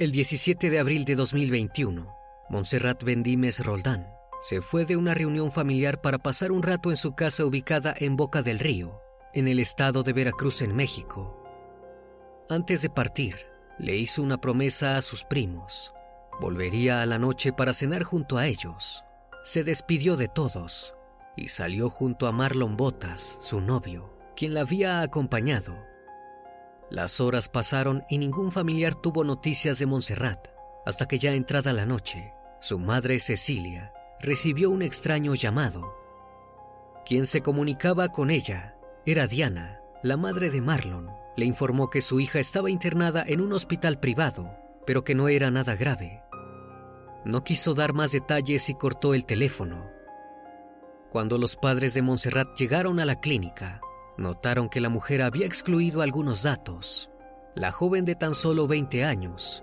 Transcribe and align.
El 0.00 0.12
17 0.12 0.70
de 0.70 0.78
abril 0.78 1.04
de 1.04 1.14
2021, 1.14 2.16
Montserrat 2.48 3.04
Bendimes 3.04 3.62
Roldán 3.62 4.08
se 4.40 4.62
fue 4.62 4.86
de 4.86 4.96
una 4.96 5.12
reunión 5.12 5.52
familiar 5.52 6.00
para 6.00 6.16
pasar 6.16 6.52
un 6.52 6.62
rato 6.62 6.88
en 6.88 6.96
su 6.96 7.14
casa 7.14 7.44
ubicada 7.44 7.92
en 7.98 8.16
Boca 8.16 8.40
del 8.40 8.60
Río, 8.60 8.98
en 9.34 9.46
el 9.46 9.58
estado 9.58 10.02
de 10.02 10.14
Veracruz, 10.14 10.62
en 10.62 10.74
México. 10.74 11.44
Antes 12.48 12.80
de 12.80 12.88
partir, 12.88 13.36
le 13.78 13.94
hizo 13.94 14.22
una 14.22 14.40
promesa 14.40 14.96
a 14.96 15.02
sus 15.02 15.22
primos. 15.24 15.92
Volvería 16.40 17.02
a 17.02 17.06
la 17.06 17.18
noche 17.18 17.52
para 17.52 17.74
cenar 17.74 18.02
junto 18.02 18.38
a 18.38 18.46
ellos. 18.46 19.04
Se 19.44 19.64
despidió 19.64 20.16
de 20.16 20.28
todos 20.28 20.94
y 21.36 21.48
salió 21.48 21.90
junto 21.90 22.26
a 22.26 22.32
Marlon 22.32 22.78
Botas, 22.78 23.36
su 23.42 23.60
novio, 23.60 24.16
quien 24.34 24.54
la 24.54 24.62
había 24.62 25.02
acompañado. 25.02 25.89
Las 26.90 27.20
horas 27.20 27.48
pasaron 27.48 28.04
y 28.10 28.18
ningún 28.18 28.50
familiar 28.50 28.96
tuvo 28.96 29.22
noticias 29.22 29.78
de 29.78 29.86
Montserrat, 29.86 30.48
hasta 30.84 31.06
que 31.06 31.20
ya 31.20 31.32
entrada 31.34 31.72
la 31.72 31.86
noche, 31.86 32.34
su 32.60 32.78
madre 32.80 33.20
Cecilia 33.20 33.92
recibió 34.20 34.70
un 34.70 34.82
extraño 34.82 35.34
llamado. 35.34 35.94
Quien 37.06 37.26
se 37.26 37.42
comunicaba 37.42 38.08
con 38.08 38.30
ella 38.30 38.76
era 39.06 39.26
Diana, 39.26 39.80
la 40.02 40.16
madre 40.16 40.50
de 40.50 40.60
Marlon. 40.60 41.10
Le 41.36 41.46
informó 41.46 41.90
que 41.90 42.02
su 42.02 42.20
hija 42.20 42.38
estaba 42.38 42.70
internada 42.70 43.24
en 43.26 43.40
un 43.40 43.52
hospital 43.52 43.98
privado, 43.98 44.50
pero 44.84 45.04
que 45.04 45.14
no 45.14 45.28
era 45.28 45.50
nada 45.50 45.76
grave. 45.76 46.22
No 47.24 47.44
quiso 47.44 47.74
dar 47.74 47.92
más 47.92 48.12
detalles 48.12 48.68
y 48.68 48.74
cortó 48.74 49.14
el 49.14 49.24
teléfono. 49.24 49.90
Cuando 51.10 51.38
los 51.38 51.56
padres 51.56 51.94
de 51.94 52.02
Montserrat 52.02 52.56
llegaron 52.58 53.00
a 53.00 53.04
la 53.04 53.20
clínica, 53.20 53.80
notaron 54.20 54.68
que 54.68 54.80
la 54.80 54.88
mujer 54.88 55.22
había 55.22 55.46
excluido 55.46 56.02
algunos 56.02 56.42
datos. 56.42 57.10
La 57.54 57.72
joven 57.72 58.04
de 58.04 58.14
tan 58.14 58.34
solo 58.34 58.68
20 58.68 59.04
años 59.04 59.62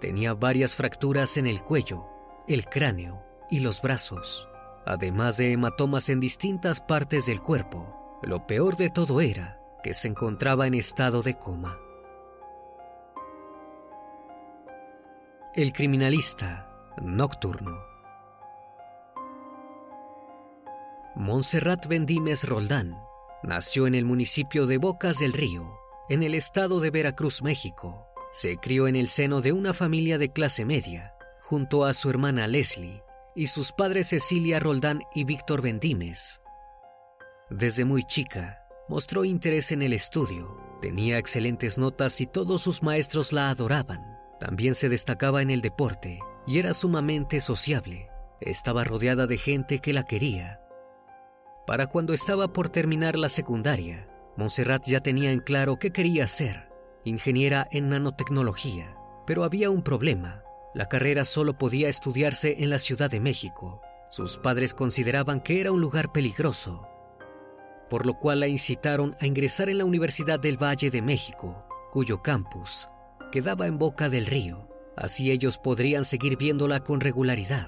tenía 0.00 0.34
varias 0.34 0.74
fracturas 0.74 1.36
en 1.36 1.46
el 1.46 1.62
cuello, 1.62 2.06
el 2.46 2.66
cráneo 2.66 3.24
y 3.50 3.60
los 3.60 3.80
brazos, 3.80 4.48
además 4.86 5.38
de 5.38 5.52
hematomas 5.52 6.10
en 6.10 6.20
distintas 6.20 6.80
partes 6.80 7.26
del 7.26 7.40
cuerpo. 7.40 8.20
Lo 8.22 8.46
peor 8.46 8.76
de 8.76 8.90
todo 8.90 9.20
era 9.20 9.58
que 9.82 9.94
se 9.94 10.08
encontraba 10.08 10.66
en 10.66 10.74
estado 10.74 11.22
de 11.22 11.38
coma. 11.38 11.78
El 15.54 15.72
criminalista 15.72 16.70
nocturno. 17.02 17.78
Montserrat 21.16 21.86
Bendimes 21.86 22.48
Roldán 22.48 23.03
Nació 23.44 23.86
en 23.86 23.94
el 23.94 24.06
municipio 24.06 24.66
de 24.66 24.78
Bocas 24.78 25.18
del 25.18 25.34
Río, 25.34 25.78
en 26.08 26.22
el 26.22 26.32
estado 26.34 26.80
de 26.80 26.90
Veracruz, 26.90 27.42
México. 27.42 28.08
Se 28.32 28.56
crió 28.56 28.88
en 28.88 28.96
el 28.96 29.08
seno 29.08 29.42
de 29.42 29.52
una 29.52 29.74
familia 29.74 30.16
de 30.16 30.32
clase 30.32 30.64
media, 30.64 31.14
junto 31.42 31.84
a 31.84 31.92
su 31.92 32.08
hermana 32.08 32.46
Leslie 32.46 33.02
y 33.36 33.48
sus 33.48 33.72
padres 33.72 34.08
Cecilia 34.08 34.60
Roldán 34.60 35.02
y 35.14 35.24
Víctor 35.24 35.60
Bendimes. 35.60 36.40
Desde 37.50 37.84
muy 37.84 38.04
chica, 38.04 38.64
mostró 38.88 39.26
interés 39.26 39.72
en 39.72 39.82
el 39.82 39.92
estudio, 39.92 40.58
tenía 40.80 41.18
excelentes 41.18 41.76
notas 41.76 42.22
y 42.22 42.26
todos 42.26 42.62
sus 42.62 42.82
maestros 42.82 43.30
la 43.30 43.50
adoraban. 43.50 44.00
También 44.40 44.74
se 44.74 44.88
destacaba 44.88 45.42
en 45.42 45.50
el 45.50 45.60
deporte 45.60 46.18
y 46.46 46.60
era 46.60 46.72
sumamente 46.72 47.42
sociable. 47.42 48.08
Estaba 48.40 48.84
rodeada 48.84 49.26
de 49.26 49.36
gente 49.36 49.80
que 49.80 49.92
la 49.92 50.04
quería 50.04 50.63
para 51.66 51.86
cuando 51.86 52.12
estaba 52.12 52.52
por 52.52 52.68
terminar 52.68 53.16
la 53.16 53.28
secundaria, 53.28 54.08
Montserrat 54.36 54.84
ya 54.86 55.00
tenía 55.00 55.32
en 55.32 55.40
claro 55.40 55.78
qué 55.78 55.92
quería 55.92 56.26
ser, 56.26 56.68
ingeniera 57.04 57.68
en 57.70 57.88
nanotecnología. 57.88 58.96
Pero 59.26 59.44
había 59.44 59.70
un 59.70 59.82
problema. 59.82 60.42
La 60.74 60.86
carrera 60.86 61.24
solo 61.24 61.56
podía 61.56 61.88
estudiarse 61.88 62.56
en 62.58 62.68
la 62.68 62.78
Ciudad 62.78 63.10
de 63.10 63.20
México. 63.20 63.80
Sus 64.10 64.38
padres 64.38 64.74
consideraban 64.74 65.40
que 65.40 65.60
era 65.60 65.72
un 65.72 65.80
lugar 65.80 66.12
peligroso, 66.12 66.86
por 67.88 68.06
lo 68.06 68.18
cual 68.18 68.40
la 68.40 68.48
incitaron 68.48 69.16
a 69.20 69.26
ingresar 69.26 69.68
en 69.68 69.78
la 69.78 69.84
Universidad 69.84 70.38
del 70.38 70.62
Valle 70.62 70.90
de 70.90 71.00
México, 71.00 71.64
cuyo 71.90 72.22
campus 72.22 72.88
quedaba 73.32 73.66
en 73.66 73.78
Boca 73.78 74.08
del 74.08 74.26
Río. 74.26 74.68
Así 74.96 75.30
ellos 75.30 75.58
podrían 75.58 76.04
seguir 76.04 76.36
viéndola 76.36 76.80
con 76.80 77.00
regularidad. 77.00 77.66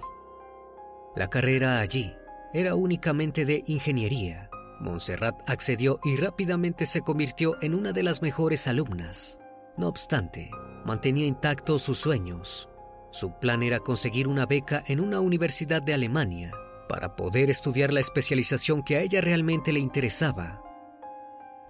La 1.16 1.28
carrera 1.28 1.80
allí 1.80 2.14
era 2.56 2.74
únicamente 2.74 3.44
de 3.44 3.64
ingeniería. 3.66 4.48
Montserrat 4.80 5.38
accedió 5.46 6.00
y 6.02 6.16
rápidamente 6.16 6.86
se 6.86 7.02
convirtió 7.02 7.60
en 7.60 7.74
una 7.74 7.92
de 7.92 8.02
las 8.02 8.22
mejores 8.22 8.66
alumnas. 8.66 9.38
No 9.76 9.88
obstante, 9.88 10.50
mantenía 10.86 11.26
intactos 11.26 11.82
sus 11.82 11.98
sueños. 11.98 12.70
Su 13.10 13.38
plan 13.38 13.62
era 13.62 13.80
conseguir 13.80 14.26
una 14.26 14.46
beca 14.46 14.82
en 14.86 15.00
una 15.00 15.20
universidad 15.20 15.82
de 15.82 15.92
Alemania 15.92 16.50
para 16.88 17.14
poder 17.14 17.50
estudiar 17.50 17.92
la 17.92 18.00
especialización 18.00 18.82
que 18.82 18.96
a 18.96 19.02
ella 19.02 19.20
realmente 19.20 19.70
le 19.70 19.80
interesaba. 19.80 20.62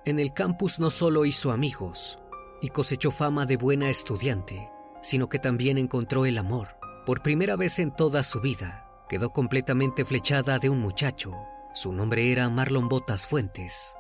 En 0.05 0.21
el 0.21 0.33
campus 0.33 0.79
no 0.79 0.91
solo 0.91 1.25
hizo 1.25 1.51
amigos, 1.51 2.21
y 2.63 2.69
cosechó 2.69 3.11
fama 3.11 3.45
de 3.45 3.57
buena 3.57 3.91
estudiante, 3.91 4.69
sino 5.03 5.29
que 5.29 5.41
también 5.41 5.79
encontró 5.79 6.27
el 6.27 6.39
amor. 6.39 6.77
Por 7.05 7.23
primera 7.23 7.57
vez 7.57 7.81
en 7.81 7.91
toda 7.91 8.23
su 8.23 8.41
vida, 8.41 8.86
quedó 9.09 9.31
completamente 9.31 10.05
flechada 10.05 10.59
de 10.59 10.69
un 10.69 10.81
muchacho. 10.81 11.33
Su 11.75 11.93
nombre 11.93 12.33
era 12.33 12.49
Marlon 12.49 12.89
Botas 12.89 13.27
Fuentes. 13.27 13.97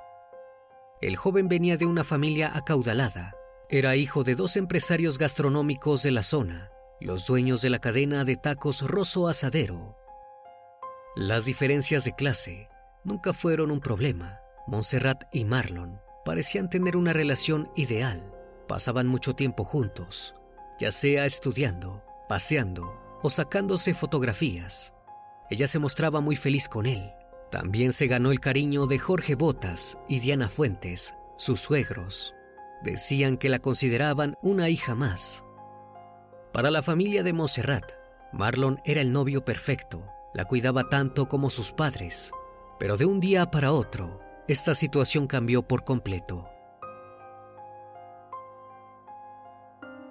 El 1.00 1.16
joven 1.16 1.48
venía 1.48 1.76
de 1.76 1.86
una 1.86 2.04
familia 2.04 2.50
acaudalada. 2.54 3.34
Era 3.68 3.96
hijo 3.96 4.24
de 4.24 4.34
dos 4.34 4.56
empresarios 4.56 5.18
gastronómicos 5.18 6.02
de 6.02 6.10
la 6.10 6.22
zona, 6.22 6.70
los 7.00 7.26
dueños 7.26 7.60
de 7.62 7.70
la 7.70 7.78
cadena 7.78 8.24
de 8.24 8.36
tacos 8.36 8.82
Rosso 8.82 9.28
Asadero. 9.28 9.96
Las 11.14 11.44
diferencias 11.44 12.04
de 12.04 12.14
clase 12.14 12.68
nunca 13.04 13.32
fueron 13.32 13.70
un 13.70 13.80
problema. 13.80 14.40
Montserrat 14.66 15.24
y 15.32 15.44
Marlon 15.44 16.00
parecían 16.24 16.68
tener 16.70 16.96
una 16.96 17.12
relación 17.12 17.70
ideal. 17.76 18.32
Pasaban 18.66 19.06
mucho 19.06 19.34
tiempo 19.34 19.64
juntos, 19.64 20.34
ya 20.78 20.90
sea 20.90 21.24
estudiando, 21.24 22.02
paseando 22.28 22.92
o 23.22 23.30
sacándose 23.30 23.94
fotografías. 23.94 24.95
Ella 25.48 25.68
se 25.68 25.78
mostraba 25.78 26.20
muy 26.20 26.34
feliz 26.36 26.68
con 26.68 26.86
él. 26.86 27.12
También 27.50 27.92
se 27.92 28.08
ganó 28.08 28.32
el 28.32 28.40
cariño 28.40 28.86
de 28.86 28.98
Jorge 28.98 29.36
Botas 29.36 29.96
y 30.08 30.18
Diana 30.18 30.48
Fuentes, 30.48 31.14
sus 31.36 31.60
suegros. 31.60 32.34
Decían 32.82 33.36
que 33.36 33.48
la 33.48 33.60
consideraban 33.60 34.36
una 34.42 34.68
hija 34.68 34.94
más. 34.94 35.44
Para 36.52 36.70
la 36.70 36.82
familia 36.82 37.22
de 37.22 37.32
Montserrat, 37.32 37.92
Marlon 38.32 38.80
era 38.84 39.00
el 39.00 39.12
novio 39.12 39.44
perfecto. 39.44 40.04
La 40.34 40.44
cuidaba 40.44 40.88
tanto 40.88 41.28
como 41.28 41.48
sus 41.48 41.72
padres. 41.72 42.32
Pero 42.78 42.96
de 42.96 43.06
un 43.06 43.20
día 43.20 43.50
para 43.50 43.72
otro, 43.72 44.20
esta 44.48 44.74
situación 44.74 45.26
cambió 45.26 45.62
por 45.62 45.84
completo. 45.84 46.48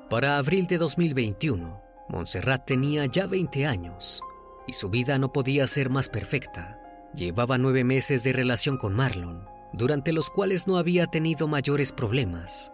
Para 0.09 0.37
abril 0.37 0.65
de 0.67 0.77
2021, 0.77 1.81
Montserrat 2.07 2.65
tenía 2.65 3.05
ya 3.05 3.27
20 3.27 3.65
años 3.65 4.21
y 4.67 4.73
su 4.73 4.89
vida 4.89 5.17
no 5.17 5.31
podía 5.31 5.67
ser 5.67 5.89
más 5.89 6.09
perfecta. 6.09 6.79
Llevaba 7.13 7.57
nueve 7.57 7.83
meses 7.83 8.23
de 8.23 8.33
relación 8.33 8.77
con 8.77 8.93
Marlon, 8.93 9.47
durante 9.73 10.13
los 10.13 10.29
cuales 10.29 10.67
no 10.67 10.77
había 10.77 11.07
tenido 11.07 11.47
mayores 11.47 11.91
problemas. 11.91 12.73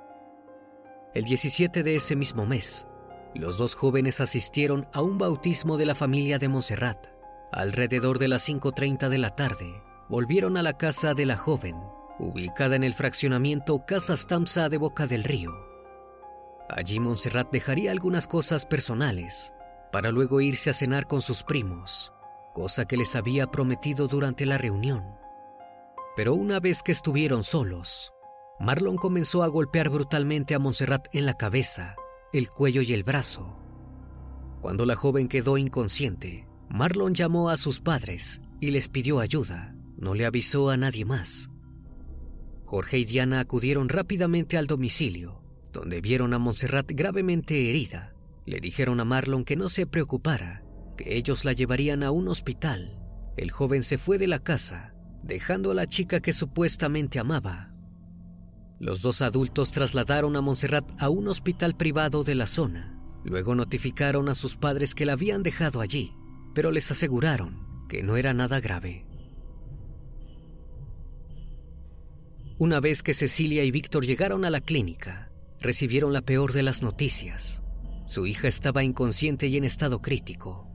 El 1.14 1.26
17 1.26 1.84
de 1.84 1.96
ese 1.96 2.16
mismo 2.16 2.46
mes, 2.46 2.88
los 3.36 3.58
dos 3.58 3.76
jóvenes 3.76 4.22
asistieron 4.22 4.88
a 4.94 5.02
un 5.02 5.18
bautismo 5.18 5.78
de 5.78 5.86
la 5.86 5.96
familia 5.96 6.38
de 6.38 6.48
Montserrat. 6.48 7.08
Alrededor 7.52 8.18
de 8.18 8.30
las 8.30 8.48
5.30 8.48 9.10
de 9.10 9.18
la 9.18 9.36
tarde, 9.36 9.84
volvieron 10.10 10.58
a 10.58 10.64
la 10.64 10.78
casa 10.78 11.14
de 11.14 11.26
la 11.26 11.38
joven, 11.38 11.76
ubicada 12.18 12.76
en 12.76 12.84
el 12.84 12.94
fraccionamiento 12.94 13.86
Casas 13.86 14.28
Tamsa 14.28 14.70
de 14.70 14.78
Boca 14.78 15.06
del 15.06 15.24
Río. 15.24 15.52
Allí 16.70 17.00
Montserrat 17.00 17.52
dejaría 17.52 17.92
algunas 17.92 18.28
cosas 18.28 18.66
personales 18.66 19.54
para 19.92 20.12
luego 20.12 20.42
irse 20.42 20.70
a 20.70 20.74
cenar 20.74 21.08
con 21.08 21.22
sus 21.22 21.44
primos, 21.44 22.14
cosa 22.54 22.86
que 22.86 22.98
les 22.98 23.16
había 23.16 23.48
prometido 23.48 24.08
durante 24.08 24.46
la 24.46 24.58
reunión. 24.58 25.04
Pero 26.16 26.34
una 26.34 26.60
vez 26.60 26.84
que 26.84 26.92
estuvieron 26.92 27.44
solos, 27.44 28.14
Marlon 28.60 28.98
comenzó 28.98 29.44
a 29.44 29.48
golpear 29.48 29.90
brutalmente 29.90 30.54
a 30.54 30.60
Montserrat 30.60 31.08
en 31.14 31.26
la 31.26 31.36
cabeza, 31.36 31.96
el 32.34 32.50
cuello 32.50 32.82
y 32.82 32.94
el 32.94 33.04
brazo. 33.04 33.58
Cuando 34.62 34.86
la 34.86 34.96
joven 34.96 35.28
quedó 35.28 35.58
inconsciente, 35.58 36.48
Marlon 36.70 37.16
llamó 37.16 37.50
a 37.50 37.58
sus 37.58 37.80
padres 37.80 38.40
y 38.60 38.72
les 38.72 38.88
pidió 38.88 39.20
ayuda. 39.20 39.76
No 39.98 40.14
le 40.14 40.26
avisó 40.26 40.70
a 40.70 40.78
nadie 40.78 41.06
más. 41.06 41.50
Jorge 42.66 43.00
y 43.00 43.06
Diana 43.06 43.40
acudieron 43.40 43.90
rápidamente 43.90 44.58
al 44.58 44.68
domicilio, 44.68 45.44
donde 45.74 46.00
vieron 46.02 46.34
a 46.34 46.40
Montserrat 46.40 46.92
gravemente 46.94 47.70
herida. 47.70 48.16
Le 48.46 48.60
dijeron 48.60 49.00
a 49.00 49.06
Marlon 49.06 49.44
que 49.44 49.56
no 49.56 49.68
se 49.68 49.86
preocupara, 49.86 50.64
que 50.98 51.18
ellos 51.18 51.46
la 51.46 51.54
llevarían 51.54 52.04
a 52.04 52.12
un 52.12 52.28
hospital. 52.28 53.00
El 53.38 53.52
joven 53.52 53.84
se 53.84 53.98
fue 53.98 54.18
de 54.18 54.28
la 54.28 54.40
casa, 54.40 54.94
dejando 55.24 55.72
a 55.72 55.74
la 55.74 55.88
chica 55.88 56.20
que 56.20 56.34
supuestamente 56.34 57.20
amaba. 57.20 57.74
Los 58.80 59.02
dos 59.02 59.22
adultos 59.22 59.72
trasladaron 59.72 60.36
a 60.36 60.42
Montserrat 60.42 60.90
a 61.00 61.10
un 61.10 61.28
hospital 61.28 61.78
privado 61.78 62.24
de 62.24 62.36
la 62.36 62.48
zona. 62.48 63.00
Luego 63.24 63.54
notificaron 63.54 64.28
a 64.28 64.36
sus 64.36 64.58
padres 64.58 64.96
que 64.96 65.06
la 65.06 65.14
habían 65.14 65.44
dejado 65.44 65.82
allí, 65.82 66.16
pero 66.56 66.72
les 66.72 66.90
aseguraron 66.90 67.86
que 67.88 68.02
no 68.02 68.18
era 68.18 68.34
nada 68.34 68.60
grave. 68.60 69.06
Una 72.58 72.80
vez 72.80 73.04
que 73.04 73.14
Cecilia 73.14 73.64
y 73.64 73.72
Víctor 73.72 74.06
llegaron 74.06 74.46
a 74.46 74.50
la 74.50 74.62
clínica, 74.62 75.32
recibieron 75.60 76.14
la 76.14 76.22
peor 76.22 76.54
de 76.54 76.64
las 76.64 76.82
noticias. 76.82 77.62
Su 78.06 78.28
hija 78.28 78.48
estaba 78.48 78.84
inconsciente 78.84 79.48
y 79.48 79.58
en 79.58 79.64
estado 79.64 80.02
crítico. 80.02 80.68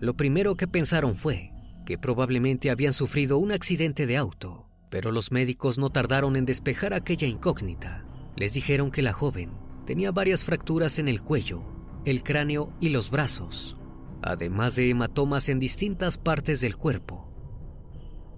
Lo 0.00 0.14
primero 0.14 0.56
que 0.56 0.68
pensaron 0.68 1.14
fue 1.14 1.52
que 1.84 1.98
probablemente 1.98 2.70
habían 2.70 2.92
sufrido 2.92 3.38
un 3.38 3.50
accidente 3.50 4.06
de 4.06 4.16
auto, 4.16 4.68
pero 4.90 5.10
los 5.10 5.32
médicos 5.32 5.78
no 5.78 5.90
tardaron 5.90 6.36
en 6.36 6.44
despejar 6.44 6.94
aquella 6.94 7.26
incógnita. 7.26 8.04
Les 8.36 8.52
dijeron 8.52 8.90
que 8.90 9.02
la 9.02 9.12
joven 9.12 9.50
tenía 9.86 10.12
varias 10.12 10.44
fracturas 10.44 10.98
en 10.98 11.08
el 11.08 11.22
cuello, 11.22 11.62
el 12.04 12.22
cráneo 12.22 12.72
y 12.80 12.90
los 12.90 13.10
brazos, 13.10 13.76
además 14.22 14.76
de 14.76 14.90
hematomas 14.90 15.48
en 15.48 15.58
distintas 15.58 16.18
partes 16.18 16.60
del 16.60 16.76
cuerpo. 16.76 17.32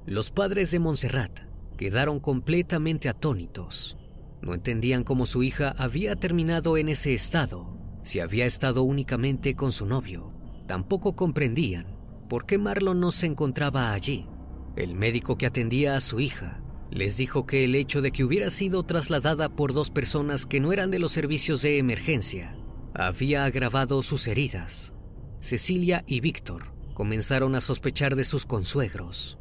Los 0.06 0.31
padres 0.31 0.70
de 0.70 0.78
Montserrat 0.78 1.40
quedaron 1.76 2.20
completamente 2.20 3.08
atónitos. 3.08 3.96
No 4.42 4.54
entendían 4.54 5.04
cómo 5.04 5.26
su 5.26 5.42
hija 5.42 5.75
había 5.76 6.16
terminado 6.16 6.76
en 6.76 6.88
ese 6.88 7.12
estado, 7.14 7.76
si 8.02 8.20
había 8.20 8.46
estado 8.46 8.82
únicamente 8.82 9.54
con 9.54 9.72
su 9.72 9.87
novio. 9.87 10.32
Tampoco 10.66 11.14
comprendían 11.14 11.98
por 12.28 12.46
qué 12.46 12.58
Marlon 12.58 13.00
no 13.00 13.12
se 13.12 13.26
encontraba 13.26 13.92
allí. 13.92 14.26
El 14.76 14.94
médico 14.94 15.37
que 15.37 15.46
atendía 15.46 15.96
a 15.96 16.00
su 16.00 16.20
hija 16.20 16.62
les 16.90 17.16
dijo 17.16 17.46
que 17.46 17.64
el 17.64 17.75
hecho 17.75 18.02
de 18.02 18.12
que 18.12 18.25
hubiera 18.25 18.50
sido 18.50 18.82
trasladada 18.84 19.48
por 19.48 19.72
dos 19.72 19.90
personas 19.90 20.46
que 20.46 20.60
no 20.60 20.72
eran 20.72 20.90
de 20.90 20.98
los 20.98 21.12
servicios 21.12 21.62
de 21.62 21.78
emergencia 21.78 22.56
había 22.94 23.44
agravado 23.44 24.02
sus 24.02 24.26
heridas. 24.26 24.93
Cecilia 25.40 26.04
y 26.06 26.20
Víctor 26.20 26.75
comenzaron 26.94 27.54
a 27.54 27.60
sospechar 27.60 28.16
de 28.16 28.25
sus 28.25 28.46
consuegros. 28.46 29.38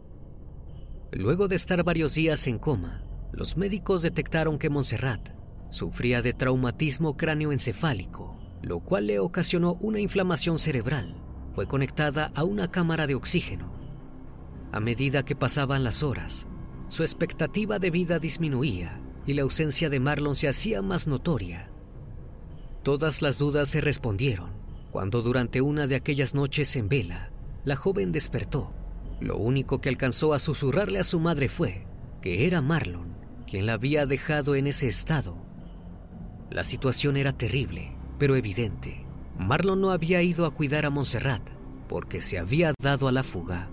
Luego 1.12 1.48
de 1.48 1.56
estar 1.56 1.84
varios 1.84 2.14
días 2.14 2.48
en 2.48 2.60
coma, 2.60 3.04
los 3.32 3.58
médicos 3.58 4.02
detectaron 4.02 4.58
que 4.58 4.70
Montserrat 4.70 5.30
sufría 5.70 6.22
de 6.22 6.34
traumatismo 6.34 7.16
cráneoencefálico, 7.16 8.40
lo 8.62 8.80
cual 8.80 9.08
le 9.08 9.20
ocasionó 9.20 9.78
una 9.82 10.00
inflamación 10.00 10.58
cerebral. 10.58 11.16
Fue 11.54 11.68
conectada 11.68 12.32
a 12.36 12.44
una 12.44 12.72
cámara 12.72 13.08
de 13.08 13.16
oxígeno. 13.16 13.72
A 14.72 14.80
medida 14.80 15.24
que 15.24 15.36
pasaban 15.36 15.84
las 15.84 16.04
horas, 16.04 16.48
su 16.90 17.04
expectativa 17.04 17.80
de 17.80 17.92
vida 17.92 18.20
disminuía 18.20 19.02
y 19.26 19.34
la 19.34 19.44
ausencia 19.44 19.90
de 19.90 20.00
Marlon 20.00 20.36
se 20.36 20.48
hacía 20.48 20.82
más 20.82 21.08
notoria. 21.08 21.70
Todas 22.84 23.22
las 23.22 23.38
dudas 23.38 23.70
se 23.70 23.82
respondieron 23.82 24.52
cuando 24.92 25.22
durante 25.22 25.62
una 25.62 25.86
de 25.86 25.96
aquellas 25.96 26.34
noches 26.34 26.76
en 26.76 26.90
vela, 26.90 27.32
la 27.64 27.76
joven 27.76 28.12
despertó 28.12 28.74
lo 29.20 29.38
único 29.38 29.82
que 29.82 29.90
alcanzó 29.90 30.34
a 30.34 30.40
susurrarle 30.40 31.00
a 31.00 31.04
su 31.04 31.20
madre 31.20 31.50
fue 31.50 31.86
que 32.22 32.48
era 32.48 32.62
Marlon 32.62 33.16
quien 33.50 33.66
la 33.66 33.74
había 33.74 34.06
dejado 34.06 34.56
en 34.56 34.68
ese 34.68 34.88
estado. 34.88 35.38
La 36.50 36.64
situación 36.64 37.18
era 37.18 37.34
terrible, 37.34 37.96
pero 38.18 38.36
evidente. 38.36 39.06
Marlon 39.38 39.82
no 39.82 39.92
había 39.92 40.22
ido 40.22 40.46
a 40.46 40.54
cuidar 40.54 40.86
a 40.86 40.90
Montserrat 40.90 41.42
porque 41.88 42.22
se 42.22 42.38
había 42.38 42.74
dado 42.82 43.08
a 43.08 43.12
la 43.12 43.24
fuga. 43.24 43.70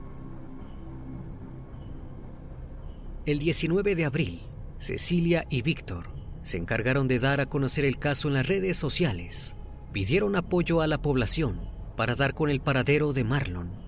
El 3.26 3.38
19 3.38 3.94
de 3.94 4.04
abril, 4.04 4.42
Cecilia 4.78 5.46
y 5.50 5.62
Víctor 5.62 6.08
se 6.42 6.58
encargaron 6.58 7.08
de 7.08 7.18
dar 7.18 7.40
a 7.40 7.46
conocer 7.46 7.84
el 7.84 7.98
caso 7.98 8.28
en 8.28 8.34
las 8.34 8.46
redes 8.46 8.76
sociales. 8.76 9.56
Pidieron 9.92 10.36
apoyo 10.36 10.80
a 10.80 10.86
la 10.86 11.02
población 11.02 11.68
para 11.96 12.14
dar 12.14 12.34
con 12.34 12.50
el 12.50 12.60
paradero 12.60 13.12
de 13.12 13.24
Marlon 13.24 13.86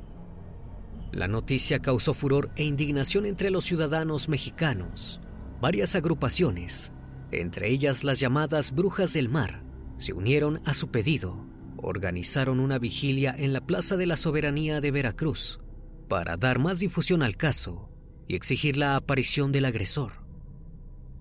la 1.12 1.26
noticia 1.26 1.80
causó 1.80 2.12
furor 2.12 2.50
e 2.56 2.64
indignación 2.64 3.24
entre 3.24 3.50
los 3.50 3.64
ciudadanos 3.64 4.28
mexicanos. 4.28 5.20
Varias 5.60 5.96
agrupaciones, 5.96 6.92
entre 7.30 7.70
ellas 7.70 8.04
las 8.04 8.20
llamadas 8.20 8.72
Brujas 8.72 9.12
del 9.12 9.28
Mar, 9.28 9.64
se 9.98 10.12
unieron 10.12 10.60
a 10.64 10.74
su 10.74 10.90
pedido. 10.90 11.46
Organizaron 11.76 12.60
una 12.60 12.78
vigilia 12.78 13.34
en 13.36 13.52
la 13.52 13.60
Plaza 13.60 13.96
de 13.96 14.06
la 14.06 14.16
Soberanía 14.16 14.80
de 14.80 14.90
Veracruz 14.90 15.60
para 16.08 16.36
dar 16.36 16.58
más 16.58 16.80
difusión 16.80 17.22
al 17.22 17.36
caso 17.36 17.90
y 18.26 18.34
exigir 18.34 18.76
la 18.76 18.96
aparición 18.96 19.52
del 19.52 19.64
agresor. 19.64 20.24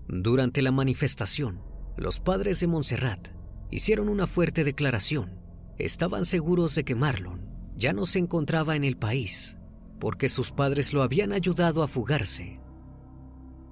Durante 0.08 0.62
la 0.62 0.72
manifestación, 0.72 1.62
los 1.96 2.20
padres 2.20 2.60
de 2.60 2.66
Montserrat 2.66 3.28
hicieron 3.70 4.08
una 4.08 4.26
fuerte 4.26 4.64
declaración. 4.64 5.40
Estaban 5.78 6.24
seguros 6.24 6.74
de 6.74 6.84
que 6.84 6.94
Marlon 6.94 7.46
ya 7.76 7.92
no 7.92 8.04
se 8.04 8.18
encontraba 8.18 8.74
en 8.74 8.84
el 8.84 8.96
país 8.96 9.58
porque 10.00 10.28
sus 10.28 10.52
padres 10.52 10.92
lo 10.92 11.02
habían 11.02 11.32
ayudado 11.32 11.82
a 11.82 11.88
fugarse. 11.88 12.60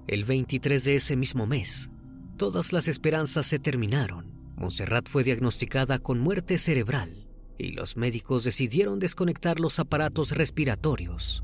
El 0.07 0.23
23 0.23 0.85
de 0.85 0.95
ese 0.95 1.17
mismo 1.17 1.45
mes, 1.45 1.89
todas 2.37 2.71
las 2.71 2.87
esperanzas 2.87 3.45
se 3.45 3.59
terminaron. 3.59 4.31
Montserrat 4.55 5.09
fue 5.09 5.25
diagnosticada 5.25 5.99
con 5.99 6.19
muerte 6.19 6.57
cerebral 6.57 7.27
y 7.57 7.71
los 7.71 7.97
médicos 7.97 8.45
decidieron 8.45 8.99
desconectar 8.99 9.59
los 9.59 9.79
aparatos 9.79 10.31
respiratorios. 10.31 11.43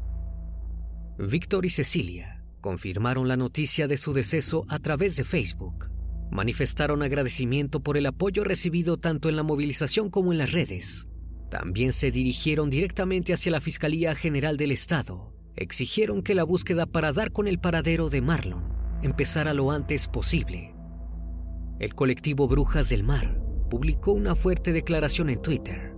Víctor 1.18 1.66
y 1.66 1.72
Cecilia 1.72 2.42
confirmaron 2.62 3.28
la 3.28 3.36
noticia 3.36 3.90
de 3.90 3.98
su 3.98 4.14
deceso 4.14 4.66
a 4.70 4.80
través 4.80 5.18
de 5.18 5.26
Facebook. 5.26 5.90
Manifestaron 6.32 7.04
agradecimiento 7.04 7.82
por 7.82 7.98
el 7.98 8.06
apoyo 8.06 8.46
recibido 8.46 8.96
tanto 8.96 9.28
en 9.28 9.36
la 9.36 9.44
movilización 9.44 10.10
como 10.10 10.32
en 10.32 10.38
las 10.38 10.54
redes. 10.54 11.10
También 11.52 11.92
se 11.92 12.12
dirigieron 12.12 12.70
directamente 12.70 13.34
hacia 13.34 13.52
la 13.52 13.60
Fiscalía 13.60 14.16
General 14.16 14.56
del 14.56 14.72
Estado. 14.72 15.33
Exigieron 15.56 16.24
que 16.24 16.36
la 16.36 16.44
búsqueda 16.44 16.86
para 16.86 17.14
dar 17.14 17.32
con 17.32 17.48
el 17.48 17.60
paradero 17.60 18.10
de 18.10 18.22
Marlon 18.22 18.64
empezara 19.04 19.54
lo 19.54 19.72
antes 19.72 20.08
posible. 20.08 20.74
El 21.80 21.94
colectivo 21.94 22.48
Brujas 22.48 22.90
del 22.90 23.04
Mar 23.04 23.40
publicó 23.70 24.14
una 24.14 24.36
fuerte 24.36 24.72
declaración 24.72 25.30
en 25.30 25.40
Twitter. 25.40 25.94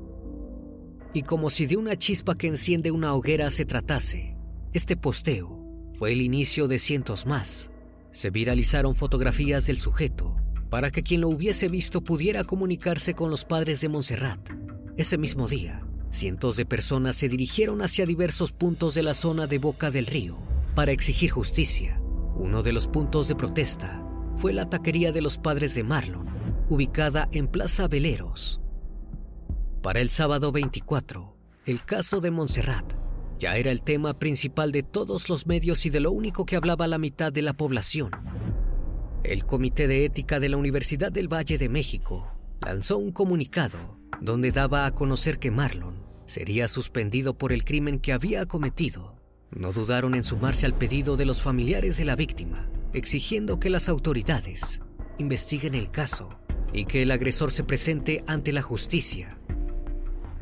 Y 1.14 1.24
como 1.24 1.50
si 1.50 1.66
de 1.66 1.78
una 1.78 1.96
chispa 1.96 2.36
que 2.36 2.48
enciende 2.48 2.92
una 2.92 3.14
hoguera 3.14 3.50
se 3.50 3.66
tratase, 3.66 4.36
este 4.74 4.98
posteo 4.98 5.62
fue 5.98 6.12
el 6.12 6.22
inicio 6.22 6.68
de 6.68 6.78
cientos 6.78 7.26
más. 7.26 7.72
Se 8.12 8.30
viralizaron 8.30 8.96
fotografías 8.96 9.68
del 9.68 9.78
sujeto 9.78 10.36
para 10.70 10.92
que 10.92 11.04
quien 11.04 11.22
lo 11.22 11.30
hubiese 11.30 11.70
visto 11.70 12.04
pudiera 12.04 12.44
comunicarse 12.44 13.14
con 13.14 13.30
los 13.30 13.46
padres 13.46 13.80
de 13.82 13.88
Montserrat. 13.88 14.50
Ese 14.98 15.18
mismo 15.18 15.48
día, 15.48 15.86
cientos 16.12 16.58
de 16.58 16.66
personas 16.66 17.16
se 17.16 17.30
dirigieron 17.30 17.82
hacia 17.82 18.06
diversos 18.06 18.52
puntos 18.52 18.96
de 18.96 19.04
la 19.04 19.14
zona 19.14 19.48
de 19.48 19.58
Boca 19.58 19.92
del 19.92 20.06
Río 20.06 20.38
para 20.76 20.92
exigir 20.92 21.32
justicia. 21.32 22.00
Uno 22.36 22.64
de 22.64 22.74
los 22.74 22.88
puntos 22.88 23.28
de 23.28 23.36
protesta 23.36 24.06
fue 24.38 24.54
la 24.54 24.70
taquería 24.70 25.12
de 25.12 25.22
los 25.22 25.38
padres 25.38 25.76
de 25.76 25.84
Marlon, 25.84 26.28
ubicada 26.70 27.30
en 27.32 27.48
Plaza 27.48 27.88
Veleros. 27.88 28.62
Para 29.82 30.02
el 30.02 30.10
sábado 30.10 30.52
24, 30.52 31.36
el 31.66 31.84
caso 31.84 32.20
de 32.20 32.32
Montserrat 32.32 32.94
ya 33.40 33.56
era 33.58 33.72
el 33.72 33.82
tema 33.82 34.14
principal 34.14 34.72
de 34.72 34.84
todos 34.84 35.30
los 35.30 35.46
medios 35.48 35.86
y 35.86 35.90
de 35.90 36.00
lo 36.00 36.12
único 36.12 36.46
que 36.46 36.56
hablaba 36.56 36.88
la 36.88 36.98
mitad 36.98 37.32
de 37.32 37.42
la 37.42 37.54
población. 37.54 38.12
El 39.24 39.46
Comité 39.46 39.88
de 39.88 40.06
Ética 40.06 40.40
de 40.40 40.50
la 40.50 40.58
Universidad 40.58 41.12
del 41.12 41.32
Valle 41.32 41.58
de 41.58 41.70
México 41.70 42.32
lanzó 42.62 42.98
un 42.98 43.12
comunicado 43.12 43.95
donde 44.22 44.52
daba 44.52 44.86
a 44.86 44.92
conocer 44.92 45.40
que 45.40 45.52
Marlon 45.52 46.06
sería 46.26 46.68
suspendido 46.68 47.38
por 47.38 47.54
el 47.54 47.64
crimen 47.64 48.00
que 48.00 48.14
había 48.14 48.46
cometido. 48.46 49.16
No 49.52 49.72
dudaron 49.72 50.16
en 50.16 50.24
sumarse 50.24 50.66
al 50.66 50.78
pedido 50.78 51.18
de 51.18 51.26
los 51.26 51.42
familiares 51.42 51.98
de 51.98 52.06
la 52.06 52.16
víctima, 52.16 52.70
exigiendo 52.94 53.60
que 53.60 53.70
las 53.70 53.90
autoridades 53.90 54.82
investiguen 55.18 55.76
el 55.76 55.92
caso 55.92 56.30
y 56.74 56.86
que 56.86 57.04
el 57.04 57.12
agresor 57.12 57.52
se 57.52 57.64
presente 57.64 58.24
ante 58.28 58.52
la 58.52 58.62
justicia. 58.62 59.38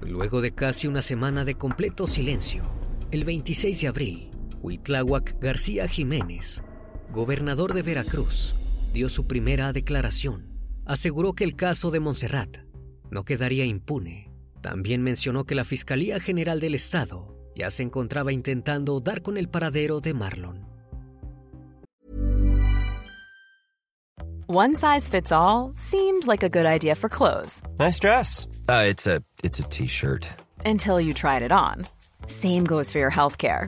Luego 0.01 0.41
de 0.41 0.53
casi 0.53 0.88
una 0.88 1.01
semana 1.01 1.46
de 1.46 1.55
completo 1.55 2.08
silencio, 2.08 2.72
el 3.12 3.24
26 3.24 3.82
de 3.82 3.88
abril, 3.88 4.32
Huitláhuac 4.62 5.39
García 5.39 5.88
Jiménez, 5.88 6.63
gobernador 7.12 7.74
de 7.74 7.84
Veracruz, 7.84 8.55
dio 8.93 9.10
su 9.10 9.27
primera 9.27 9.72
declaración. 9.74 10.48
Aseguró 10.86 11.34
que 11.34 11.43
el 11.43 11.55
caso 11.55 11.91
de 11.91 12.00
Montserrat 12.00 12.72
no 13.13 13.24
quedaría 13.24 13.65
impune. 13.65 14.29
También 14.62 15.03
mencionó 15.03 15.46
que 15.46 15.55
la 15.55 15.63
Fiscalía 15.63 16.20
General 16.20 16.60
del 16.60 16.75
Estado 16.75 17.38
ya 17.55 17.70
se 17.70 17.84
encontraba 17.84 18.32
intentando 18.32 19.00
dar 19.00 19.22
con 19.22 19.38
el 19.38 19.48
paradero 19.50 20.00
de 20.00 20.13
Marlon. 20.13 20.74
One 24.48 24.75
size 24.75 25.08
fits 25.08 25.32
all 25.32 25.72
seemed 25.74 26.27
like 26.27 26.43
a 26.43 26.50
good 26.50 26.65
idea 26.65 26.96
for 26.96 27.10
clothes. 27.10 27.62
Nice 27.79 28.00
dress. 28.00 28.46
Uh, 28.67 28.86
it's 28.88 29.08
a 29.08 29.24
it's 29.43 29.60
a 29.60 29.63
t-shirt. 29.63 30.27
Until 30.65 31.00
you 31.00 31.13
tried 31.13 31.41
it 31.43 31.51
on. 31.51 31.88
Same 32.27 32.65
goes 32.65 32.91
for 32.91 33.00
your 33.00 33.12
healthcare. 33.12 33.67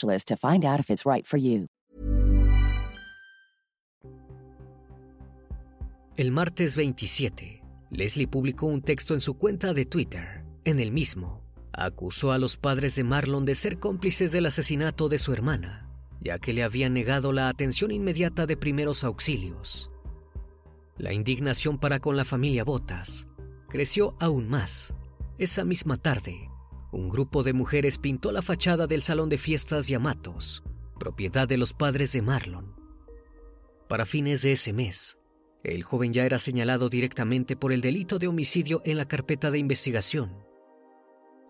El 6.17 6.31
martes 6.31 6.75
27, 6.75 7.63
Leslie 7.89 8.27
publicó 8.27 8.67
un 8.67 8.81
texto 8.81 9.13
en 9.13 9.21
su 9.21 9.35
cuenta 9.35 9.73
de 9.73 9.85
Twitter. 9.85 10.43
En 10.65 10.79
el 10.79 10.91
mismo, 10.91 11.41
acusó 11.73 12.31
a 12.31 12.37
los 12.37 12.57
padres 12.57 12.95
de 12.95 13.03
Marlon 13.03 13.45
de 13.45 13.55
ser 13.55 13.79
cómplices 13.79 14.31
del 14.31 14.45
asesinato 14.45 15.09
de 15.09 15.17
su 15.17 15.33
hermana, 15.33 15.89
ya 16.19 16.37
que 16.37 16.53
le 16.53 16.63
habían 16.63 16.93
negado 16.93 17.31
la 17.31 17.49
atención 17.49 17.91
inmediata 17.91 18.45
de 18.45 18.57
primeros 18.57 19.03
auxilios. 19.03 19.89
La 20.97 21.13
indignación 21.13 21.79
para 21.79 21.99
con 21.99 22.17
la 22.17 22.25
familia 22.25 22.63
Botas 22.63 23.27
creció 23.69 24.15
aún 24.19 24.49
más. 24.49 24.93
Esa 25.37 25.63
misma 25.63 25.97
tarde, 25.97 26.50
un 26.91 27.09
grupo 27.09 27.43
de 27.43 27.53
mujeres 27.53 27.97
pintó 27.97 28.31
la 28.31 28.41
fachada 28.41 28.87
del 28.87 29.01
salón 29.01 29.29
de 29.29 29.37
fiestas 29.37 29.87
Yamatos, 29.87 30.63
propiedad 30.99 31.47
de 31.47 31.57
los 31.57 31.73
padres 31.73 32.11
de 32.11 32.21
Marlon. 32.21 32.75
Para 33.87 34.05
fines 34.05 34.41
de 34.41 34.51
ese 34.53 34.73
mes, 34.73 35.17
el 35.63 35.83
joven 35.83 36.11
ya 36.11 36.25
era 36.25 36.39
señalado 36.39 36.89
directamente 36.89 37.55
por 37.55 37.71
el 37.71 37.81
delito 37.81 38.19
de 38.19 38.27
homicidio 38.27 38.81
en 38.83 38.97
la 38.97 39.05
carpeta 39.05 39.51
de 39.51 39.59
investigación. 39.59 40.45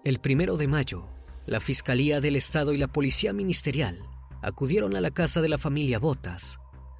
El 0.03 0.19
primero 0.19 0.57
de 0.57 0.67
mayo, 0.67 1.07
la 1.45 1.59
Fiscalía 1.59 2.21
del 2.21 2.35
Estado 2.35 2.73
y 2.73 2.77
la 2.77 2.87
Policía 2.87 3.33
Ministerial 3.33 3.99
acudieron 4.41 4.95
a 4.95 5.01
la 5.01 5.11
casa 5.11 5.41
de 5.41 5.49
la 5.49 5.57
familia 5.57 5.99
Botas, 5.99 6.59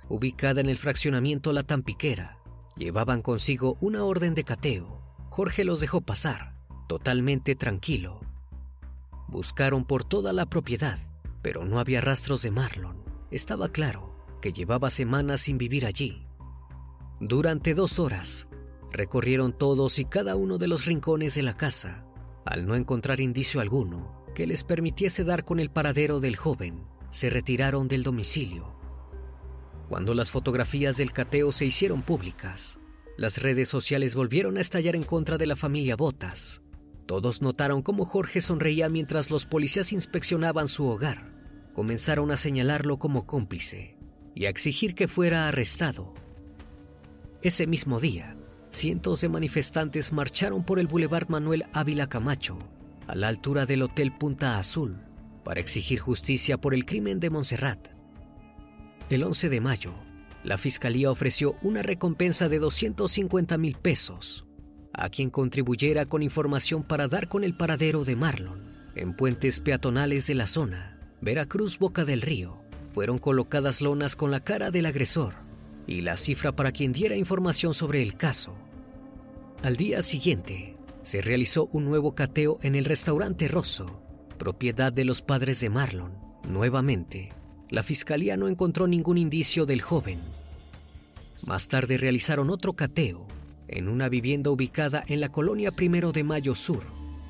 ubicada 0.09 0.61
en 0.61 0.69
el 0.69 0.77
fraccionamiento 0.77 1.53
La 1.53 1.63
Tampiquera. 1.63 2.37
Llevaban 2.77 3.21
consigo 3.21 3.77
una 3.81 4.03
orden 4.03 4.33
de 4.33 4.43
cateo. 4.43 5.01
Jorge 5.29 5.63
los 5.63 5.79
dejó 5.79 6.01
pasar, 6.01 6.55
totalmente 6.87 7.55
tranquilo. 7.55 8.21
Buscaron 9.31 9.85
por 9.85 10.03
toda 10.03 10.33
la 10.33 10.45
propiedad, 10.45 10.99
pero 11.41 11.63
no 11.63 11.79
había 11.79 12.01
rastros 12.01 12.41
de 12.41 12.51
Marlon. 12.51 12.97
Estaba 13.31 13.69
claro 13.69 14.13
que 14.41 14.51
llevaba 14.51 14.89
semanas 14.89 15.41
sin 15.41 15.57
vivir 15.57 15.85
allí. 15.85 16.27
Durante 17.21 17.73
dos 17.73 17.97
horas, 17.97 18.47
recorrieron 18.91 19.57
todos 19.57 19.99
y 19.99 20.05
cada 20.05 20.35
uno 20.35 20.57
de 20.57 20.67
los 20.67 20.85
rincones 20.85 21.33
de 21.35 21.43
la 21.43 21.55
casa. 21.55 22.03
Al 22.43 22.67
no 22.67 22.75
encontrar 22.75 23.21
indicio 23.21 23.61
alguno 23.61 24.25
que 24.35 24.45
les 24.47 24.65
permitiese 24.65 25.23
dar 25.23 25.45
con 25.45 25.61
el 25.61 25.69
paradero 25.69 26.19
del 26.19 26.35
joven, 26.35 26.83
se 27.09 27.29
retiraron 27.29 27.87
del 27.87 28.03
domicilio. 28.03 28.75
Cuando 29.87 30.13
las 30.13 30.29
fotografías 30.29 30.97
del 30.97 31.13
cateo 31.13 31.53
se 31.53 31.65
hicieron 31.65 32.01
públicas, 32.01 32.79
las 33.17 33.37
redes 33.37 33.69
sociales 33.69 34.13
volvieron 34.13 34.57
a 34.57 34.61
estallar 34.61 34.95
en 34.95 35.03
contra 35.03 35.37
de 35.37 35.45
la 35.45 35.55
familia 35.55 35.95
Botas. 35.95 36.61
Todos 37.11 37.41
notaron 37.41 37.81
cómo 37.81 38.05
Jorge 38.05 38.39
sonreía 38.39 38.87
mientras 38.87 39.31
los 39.31 39.45
policías 39.45 39.91
inspeccionaban 39.91 40.69
su 40.69 40.85
hogar. 40.85 41.29
comenzaron 41.73 42.31
a 42.31 42.37
señalarlo 42.37 42.99
como 42.99 43.25
cómplice 43.25 43.97
y 44.33 44.45
a 44.45 44.49
exigir 44.49 44.95
que 44.95 45.09
fuera 45.09 45.49
arrestado. 45.49 46.13
Ese 47.41 47.67
mismo 47.67 47.99
día, 47.99 48.37
cientos 48.71 49.19
de 49.19 49.27
manifestantes 49.27 50.13
marcharon 50.13 50.63
por 50.63 50.79
el 50.79 50.87
Boulevard 50.87 51.27
Manuel 51.27 51.65
Ávila 51.73 52.07
Camacho, 52.07 52.57
a 53.07 53.15
la 53.15 53.27
altura 53.27 53.65
del 53.65 53.81
Hotel 53.81 54.15
Punta 54.17 54.57
Azul, 54.57 54.97
para 55.43 55.59
exigir 55.59 55.99
justicia 55.99 56.61
por 56.61 56.73
el 56.73 56.85
crimen 56.85 57.19
de 57.19 57.29
Montserrat. 57.29 57.89
El 59.09 59.23
11 59.23 59.49
de 59.49 59.59
mayo, 59.59 59.95
la 60.45 60.57
Fiscalía 60.57 61.11
ofreció 61.11 61.57
una 61.61 61.83
recompensa 61.83 62.47
de 62.47 62.59
250 62.59 63.57
mil 63.57 63.75
pesos 63.75 64.47
a 64.93 65.09
quien 65.09 65.29
contribuyera 65.29 66.05
con 66.05 66.23
información 66.23 66.83
para 66.83 67.07
dar 67.07 67.27
con 67.27 67.43
el 67.43 67.53
paradero 67.53 68.03
de 68.03 68.15
Marlon. 68.15 68.59
En 68.95 69.13
puentes 69.13 69.59
peatonales 69.59 70.27
de 70.27 70.35
la 70.35 70.47
zona, 70.47 70.97
Veracruz 71.21 71.79
Boca 71.79 72.03
del 72.03 72.21
Río, 72.21 72.61
fueron 72.93 73.17
colocadas 73.17 73.81
lonas 73.81 74.15
con 74.15 74.31
la 74.31 74.41
cara 74.41 74.69
del 74.69 74.85
agresor 74.85 75.33
y 75.87 76.01
la 76.01 76.17
cifra 76.17 76.51
para 76.51 76.71
quien 76.71 76.91
diera 76.91 77.15
información 77.15 77.73
sobre 77.73 78.01
el 78.01 78.15
caso. 78.15 78.53
Al 79.63 79.77
día 79.77 80.01
siguiente, 80.01 80.75
se 81.03 81.21
realizó 81.21 81.67
un 81.71 81.85
nuevo 81.85 82.13
cateo 82.15 82.59
en 82.61 82.75
el 82.75 82.85
restaurante 82.85 83.47
Rosso, 83.47 84.01
propiedad 84.37 84.91
de 84.91 85.05
los 85.05 85.21
padres 85.21 85.59
de 85.61 85.69
Marlon. 85.69 86.11
Nuevamente, 86.47 87.31
la 87.69 87.83
fiscalía 87.83 88.35
no 88.37 88.47
encontró 88.47 88.87
ningún 88.87 89.17
indicio 89.17 89.65
del 89.65 89.81
joven. 89.81 90.19
Más 91.45 91.67
tarde 91.69 91.97
realizaron 91.97 92.49
otro 92.49 92.73
cateo 92.73 93.27
en 93.71 93.87
una 93.87 94.09
vivienda 94.09 94.51
ubicada 94.51 95.03
en 95.07 95.21
la 95.21 95.29
colonia 95.29 95.71
Primero 95.71 96.11
de 96.11 96.23
Mayo 96.23 96.53
Sur, 96.53 96.83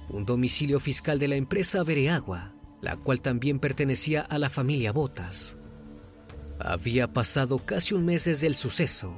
un 0.10 0.26
domicilio 0.26 0.80
fiscal 0.80 1.20
de 1.20 1.28
la 1.28 1.36
empresa 1.36 1.84
Vereagua, 1.84 2.52
la 2.82 2.98
cual 2.98 3.22
también 3.22 3.60
pertenecía 3.60 4.22
a 4.22 4.38
la 4.38 4.50
familia 4.50 4.92
Botas. 4.92 5.58
Había 6.60 7.14
pasado 7.14 7.60
casi 7.60 7.94
un 7.94 8.06
mes 8.06 8.26
desde 8.26 8.48
el 8.48 8.56
suceso 8.56 9.14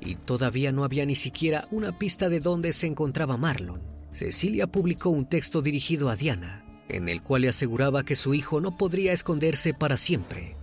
y 0.00 0.16
todavía 0.16 0.72
no 0.72 0.84
había 0.84 1.06
ni 1.06 1.16
siquiera 1.16 1.66
una 1.70 1.98
pista 1.98 2.28
de 2.28 2.40
dónde 2.40 2.72
se 2.72 2.86
encontraba 2.86 3.36
Marlon. 3.36 3.80
Cecilia 4.12 4.66
publicó 4.66 5.10
un 5.10 5.28
texto 5.28 5.62
dirigido 5.62 6.08
a 6.10 6.16
Diana, 6.16 6.64
en 6.88 7.08
el 7.08 7.22
cual 7.22 7.42
le 7.42 7.48
aseguraba 7.48 8.04
que 8.04 8.16
su 8.16 8.34
hijo 8.34 8.60
no 8.60 8.76
podría 8.76 9.12
esconderse 9.12 9.74
para 9.74 9.96
siempre. 9.96 10.56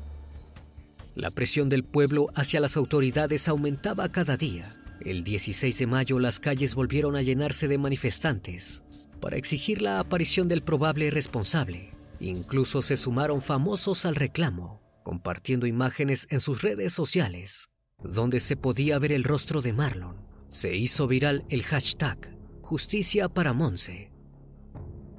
La 1.15 1.31
presión 1.31 1.67
del 1.67 1.83
pueblo 1.83 2.29
hacia 2.35 2.61
las 2.61 2.77
autoridades 2.77 3.49
aumentaba 3.49 4.09
cada 4.09 4.37
día 4.37 4.80
el 5.05 5.23
16 5.23 5.77
de 5.77 5.87
mayo 5.87 6.19
las 6.19 6.39
calles 6.39 6.75
volvieron 6.75 7.15
a 7.15 7.21
llenarse 7.21 7.67
de 7.67 7.77
manifestantes 7.77 8.83
para 9.19 9.37
exigir 9.37 9.81
la 9.81 9.99
aparición 9.99 10.47
del 10.47 10.61
probable 10.61 11.11
responsable. 11.11 11.91
Incluso 12.19 12.81
se 12.81 12.97
sumaron 12.97 13.41
famosos 13.41 14.05
al 14.05 14.15
reclamo, 14.15 14.81
compartiendo 15.03 15.67
imágenes 15.67 16.27
en 16.29 16.39
sus 16.39 16.61
redes 16.61 16.93
sociales, 16.93 17.69
donde 18.03 18.39
se 18.39 18.57
podía 18.57 18.99
ver 18.99 19.11
el 19.11 19.23
rostro 19.23 19.61
de 19.61 19.73
Marlon. 19.73 20.17
Se 20.49 20.75
hizo 20.75 21.07
viral 21.07 21.45
el 21.49 21.63
hashtag 21.63 22.35
Justicia 22.61 23.29
para 23.29 23.53
Monse. 23.53 24.11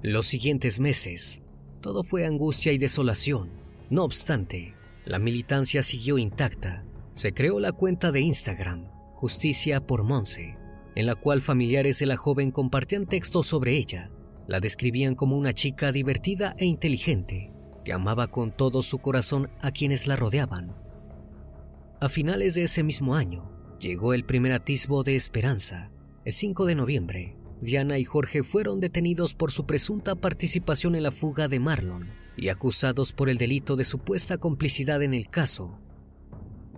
Los 0.02 0.26
siguientes 0.26 0.80
meses, 0.80 1.42
todo 1.80 2.02
fue 2.02 2.26
angustia 2.26 2.72
y 2.72 2.78
desolación. 2.78 3.50
No 3.88 4.04
obstante, 4.04 4.74
la 5.04 5.18
militancia 5.18 5.82
siguió 5.82 6.18
intacta. 6.18 6.84
Se 7.14 7.32
creó 7.32 7.60
la 7.60 7.72
cuenta 7.72 8.10
de 8.10 8.20
Instagram 8.20 8.91
Justicia 9.22 9.86
por 9.86 10.02
Monse, 10.02 10.56
en 10.96 11.06
la 11.06 11.14
cual 11.14 11.42
familiares 11.42 12.00
de 12.00 12.06
la 12.06 12.16
joven 12.16 12.50
compartían 12.50 13.06
textos 13.06 13.46
sobre 13.46 13.76
ella. 13.76 14.10
La 14.48 14.58
describían 14.58 15.14
como 15.14 15.36
una 15.36 15.52
chica 15.52 15.92
divertida 15.92 16.56
e 16.58 16.64
inteligente, 16.64 17.52
que 17.84 17.92
amaba 17.92 18.26
con 18.26 18.50
todo 18.50 18.82
su 18.82 18.98
corazón 18.98 19.48
a 19.60 19.70
quienes 19.70 20.08
la 20.08 20.16
rodeaban. 20.16 20.74
A 22.00 22.08
finales 22.08 22.56
de 22.56 22.64
ese 22.64 22.82
mismo 22.82 23.14
año, 23.14 23.48
llegó 23.78 24.12
el 24.12 24.24
primer 24.24 24.50
atisbo 24.50 25.04
de 25.04 25.14
esperanza. 25.14 25.92
El 26.24 26.32
5 26.32 26.66
de 26.66 26.74
noviembre, 26.74 27.36
Diana 27.60 28.00
y 28.00 28.04
Jorge 28.04 28.42
fueron 28.42 28.80
detenidos 28.80 29.34
por 29.34 29.52
su 29.52 29.66
presunta 29.66 30.16
participación 30.16 30.96
en 30.96 31.04
la 31.04 31.12
fuga 31.12 31.46
de 31.46 31.60
Marlon 31.60 32.08
y 32.36 32.48
acusados 32.48 33.12
por 33.12 33.30
el 33.30 33.38
delito 33.38 33.76
de 33.76 33.84
supuesta 33.84 34.38
complicidad 34.38 35.00
en 35.00 35.14
el 35.14 35.28
caso. 35.30 35.78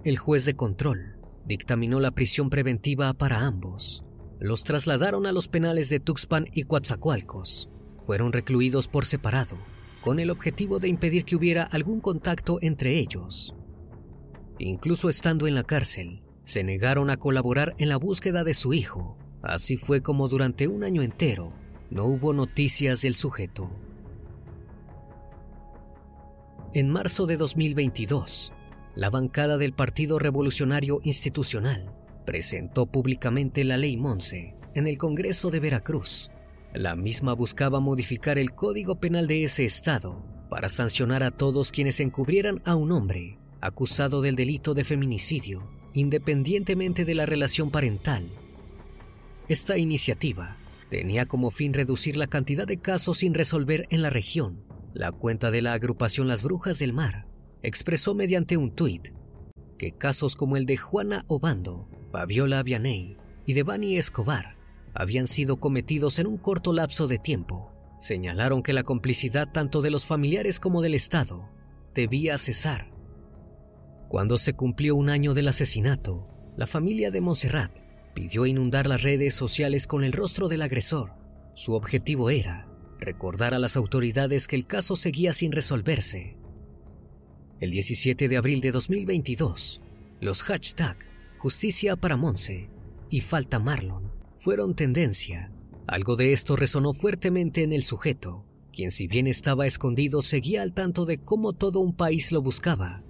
El 0.04 0.18
juez 0.18 0.44
de 0.44 0.56
control 0.56 1.13
dictaminó 1.46 2.00
la 2.00 2.10
prisión 2.10 2.50
preventiva 2.50 3.12
para 3.14 3.46
ambos. 3.46 4.02
Los 4.40 4.64
trasladaron 4.64 5.26
a 5.26 5.32
los 5.32 5.48
penales 5.48 5.88
de 5.88 6.00
Tuxpan 6.00 6.46
y 6.52 6.64
Coatzacoalcos. 6.64 7.70
Fueron 8.06 8.32
recluidos 8.32 8.88
por 8.88 9.04
separado, 9.04 9.56
con 10.00 10.20
el 10.20 10.30
objetivo 10.30 10.78
de 10.78 10.88
impedir 10.88 11.24
que 11.24 11.36
hubiera 11.36 11.62
algún 11.62 12.00
contacto 12.00 12.58
entre 12.60 12.98
ellos. 12.98 13.54
Incluso 14.58 15.08
estando 15.08 15.46
en 15.46 15.54
la 15.54 15.64
cárcel, 15.64 16.22
se 16.44 16.62
negaron 16.62 17.10
a 17.10 17.16
colaborar 17.16 17.74
en 17.78 17.88
la 17.88 17.96
búsqueda 17.96 18.44
de 18.44 18.54
su 18.54 18.74
hijo. 18.74 19.16
Así 19.42 19.76
fue 19.76 20.02
como 20.02 20.28
durante 20.28 20.68
un 20.68 20.84
año 20.84 21.02
entero 21.02 21.50
no 21.90 22.06
hubo 22.06 22.32
noticias 22.32 23.02
del 23.02 23.14
sujeto. 23.14 23.70
En 26.72 26.90
marzo 26.90 27.26
de 27.26 27.36
2022, 27.36 28.52
la 28.96 29.10
bancada 29.10 29.58
del 29.58 29.72
Partido 29.72 30.18
Revolucionario 30.18 31.00
Institucional 31.02 31.92
presentó 32.24 32.86
públicamente 32.86 33.64
la 33.64 33.76
Ley 33.76 33.96
Monse 33.96 34.54
en 34.74 34.86
el 34.86 34.98
Congreso 34.98 35.50
de 35.50 35.60
Veracruz. 35.60 36.30
La 36.72 36.94
misma 36.94 37.34
buscaba 37.34 37.80
modificar 37.80 38.38
el 38.38 38.54
Código 38.54 39.00
Penal 39.00 39.26
de 39.26 39.44
ese 39.44 39.64
estado 39.64 40.24
para 40.48 40.68
sancionar 40.68 41.22
a 41.22 41.32
todos 41.32 41.72
quienes 41.72 42.00
encubrieran 42.00 42.62
a 42.64 42.76
un 42.76 42.92
hombre 42.92 43.38
acusado 43.60 44.22
del 44.22 44.36
delito 44.36 44.74
de 44.74 44.84
feminicidio, 44.84 45.68
independientemente 45.92 47.04
de 47.04 47.14
la 47.14 47.26
relación 47.26 47.70
parental. 47.70 48.28
Esta 49.48 49.76
iniciativa 49.76 50.56
tenía 50.88 51.26
como 51.26 51.50
fin 51.50 51.74
reducir 51.74 52.16
la 52.16 52.28
cantidad 52.28 52.66
de 52.66 52.78
casos 52.78 53.18
sin 53.18 53.34
resolver 53.34 53.86
en 53.90 54.02
la 54.02 54.10
región. 54.10 54.64
La 54.92 55.10
cuenta 55.10 55.50
de 55.50 55.62
la 55.62 55.72
agrupación 55.72 56.28
Las 56.28 56.42
Brujas 56.42 56.78
del 56.78 56.92
Mar 56.92 57.33
expresó 57.64 58.14
mediante 58.14 58.58
un 58.58 58.70
tuit 58.70 59.08
que 59.78 59.92
casos 59.92 60.36
como 60.36 60.56
el 60.58 60.66
de 60.66 60.76
Juana 60.76 61.24
Obando, 61.28 61.88
Fabiola 62.12 62.62
Vianey 62.62 63.16
y 63.46 63.54
de 63.54 63.62
Bani 63.62 63.96
Escobar 63.96 64.56
habían 64.94 65.26
sido 65.26 65.56
cometidos 65.56 66.18
en 66.18 66.26
un 66.26 66.36
corto 66.36 66.72
lapso 66.74 67.08
de 67.08 67.18
tiempo. 67.18 67.72
Señalaron 68.00 68.62
que 68.62 68.74
la 68.74 68.84
complicidad 68.84 69.50
tanto 69.50 69.80
de 69.80 69.90
los 69.90 70.04
familiares 70.04 70.60
como 70.60 70.82
del 70.82 70.94
Estado 70.94 71.48
debía 71.94 72.36
cesar. 72.36 72.92
Cuando 74.08 74.36
se 74.36 74.52
cumplió 74.52 74.94
un 74.94 75.08
año 75.08 75.32
del 75.32 75.48
asesinato, 75.48 76.26
la 76.56 76.66
familia 76.66 77.10
de 77.10 77.22
Montserrat 77.22 77.72
pidió 78.12 78.44
inundar 78.44 78.86
las 78.86 79.02
redes 79.02 79.34
sociales 79.34 79.86
con 79.86 80.04
el 80.04 80.12
rostro 80.12 80.48
del 80.48 80.62
agresor. 80.62 81.14
Su 81.54 81.72
objetivo 81.72 82.28
era 82.28 82.68
recordar 83.00 83.54
a 83.54 83.58
las 83.58 83.76
autoridades 83.76 84.46
que 84.46 84.56
el 84.56 84.66
caso 84.66 84.96
seguía 84.96 85.32
sin 85.32 85.50
resolverse 85.50 86.43
el 87.64 87.70
17 87.70 88.28
de 88.28 88.36
abril 88.36 88.60
de 88.60 88.72
2022, 88.72 89.80
los 90.20 90.42
hashtag 90.42 90.98
Justicia 91.38 91.96
para 91.96 92.18
Monse 92.18 92.68
y 93.08 93.22
Falta 93.22 93.58
Marlon 93.58 94.12
fueron 94.38 94.76
tendencia. 94.76 95.50
Algo 95.86 96.14
de 96.16 96.34
esto 96.34 96.56
resonó 96.56 96.92
fuertemente 96.92 97.62
en 97.62 97.72
el 97.72 97.82
sujeto, 97.82 98.44
quien 98.70 98.90
si 98.90 99.06
bien 99.06 99.26
estaba 99.26 99.66
escondido 99.66 100.20
seguía 100.20 100.60
al 100.60 100.74
tanto 100.74 101.06
de 101.06 101.16
cómo 101.16 101.54
todo 101.54 101.80
un 101.80 101.96
país 101.96 102.32
lo 102.32 102.42
buscaba. 102.42 103.02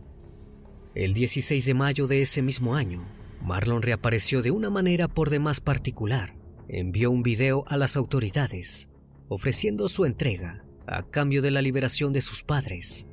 El 0.94 1.14
16 1.14 1.66
de 1.66 1.74
mayo 1.74 2.06
de 2.06 2.22
ese 2.22 2.40
mismo 2.40 2.76
año, 2.76 3.04
Marlon 3.42 3.82
reapareció 3.82 4.40
de 4.40 4.52
una 4.52 4.70
manera 4.70 5.08
por 5.08 5.30
demás 5.30 5.60
particular. 5.60 6.36
Envió 6.68 7.10
un 7.10 7.24
video 7.24 7.64
a 7.66 7.76
las 7.76 7.96
autoridades, 7.96 8.88
ofreciendo 9.26 9.88
su 9.88 10.04
entrega 10.04 10.64
a 10.86 11.02
cambio 11.02 11.42
de 11.42 11.50
la 11.50 11.60
liberación 11.60 12.12
de 12.12 12.20
sus 12.20 12.44
padres 12.44 13.08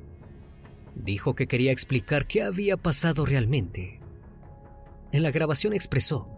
dijo 0.94 1.34
que 1.34 1.46
quería 1.46 1.72
explicar 1.72 2.26
qué 2.26 2.42
había 2.42 2.76
pasado 2.76 3.26
realmente. 3.26 4.00
En 5.12 5.22
la 5.22 5.30
grabación 5.30 5.72
expresó, 5.72 6.28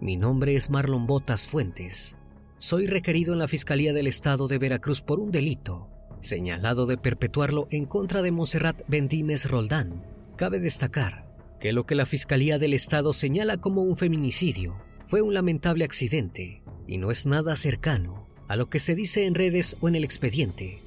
mi 0.00 0.16
nombre 0.16 0.54
es 0.54 0.70
Marlon 0.70 1.06
Botas 1.06 1.46
Fuentes. 1.46 2.16
Soy 2.58 2.86
requerido 2.86 3.32
en 3.32 3.38
la 3.38 3.48
Fiscalía 3.48 3.92
del 3.92 4.06
Estado 4.06 4.48
de 4.48 4.58
Veracruz 4.58 5.02
por 5.02 5.20
un 5.20 5.30
delito, 5.30 5.88
señalado 6.20 6.86
de 6.86 6.96
perpetuarlo 6.96 7.68
en 7.70 7.84
contra 7.86 8.22
de 8.22 8.30
Monserrat 8.30 8.82
Bendímez 8.88 9.48
Roldán. 9.48 10.04
Cabe 10.36 10.58
destacar 10.58 11.32
que 11.60 11.72
lo 11.72 11.86
que 11.86 11.94
la 11.94 12.06
Fiscalía 12.06 12.58
del 12.58 12.74
Estado 12.74 13.12
señala 13.12 13.58
como 13.58 13.82
un 13.82 13.96
feminicidio 13.96 14.76
fue 15.06 15.22
un 15.22 15.32
lamentable 15.32 15.84
accidente 15.84 16.62
y 16.86 16.98
no 16.98 17.10
es 17.10 17.26
nada 17.26 17.56
cercano 17.56 18.26
a 18.48 18.56
lo 18.56 18.68
que 18.68 18.78
se 18.78 18.94
dice 18.94 19.26
en 19.26 19.34
redes 19.34 19.76
o 19.80 19.88
en 19.88 19.94
el 19.94 20.04
expediente. 20.04 20.80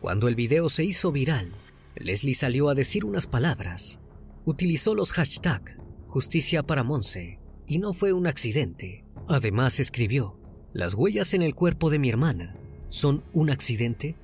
Cuando 0.00 0.28
el 0.28 0.34
video 0.34 0.68
se 0.68 0.84
hizo 0.84 1.10
viral, 1.10 1.52
Leslie 1.96 2.34
salió 2.34 2.68
a 2.68 2.74
decir 2.74 3.04
unas 3.04 3.26
palabras. 3.26 4.00
Utilizó 4.44 4.94
los 4.94 5.12
hashtag 5.12 5.78
Justicia 6.06 6.62
para 6.62 6.82
Monse 6.82 7.38
y 7.66 7.78
no 7.78 7.92
fue 7.92 8.12
un 8.12 8.26
accidente. 8.26 9.04
Además 9.28 9.80
escribió, 9.80 10.38
las 10.72 10.94
huellas 10.94 11.34
en 11.34 11.42
el 11.42 11.54
cuerpo 11.54 11.90
de 11.90 11.98
mi 11.98 12.08
hermana 12.08 12.56
son 12.88 13.24
un 13.32 13.50
accidente. 13.50 14.16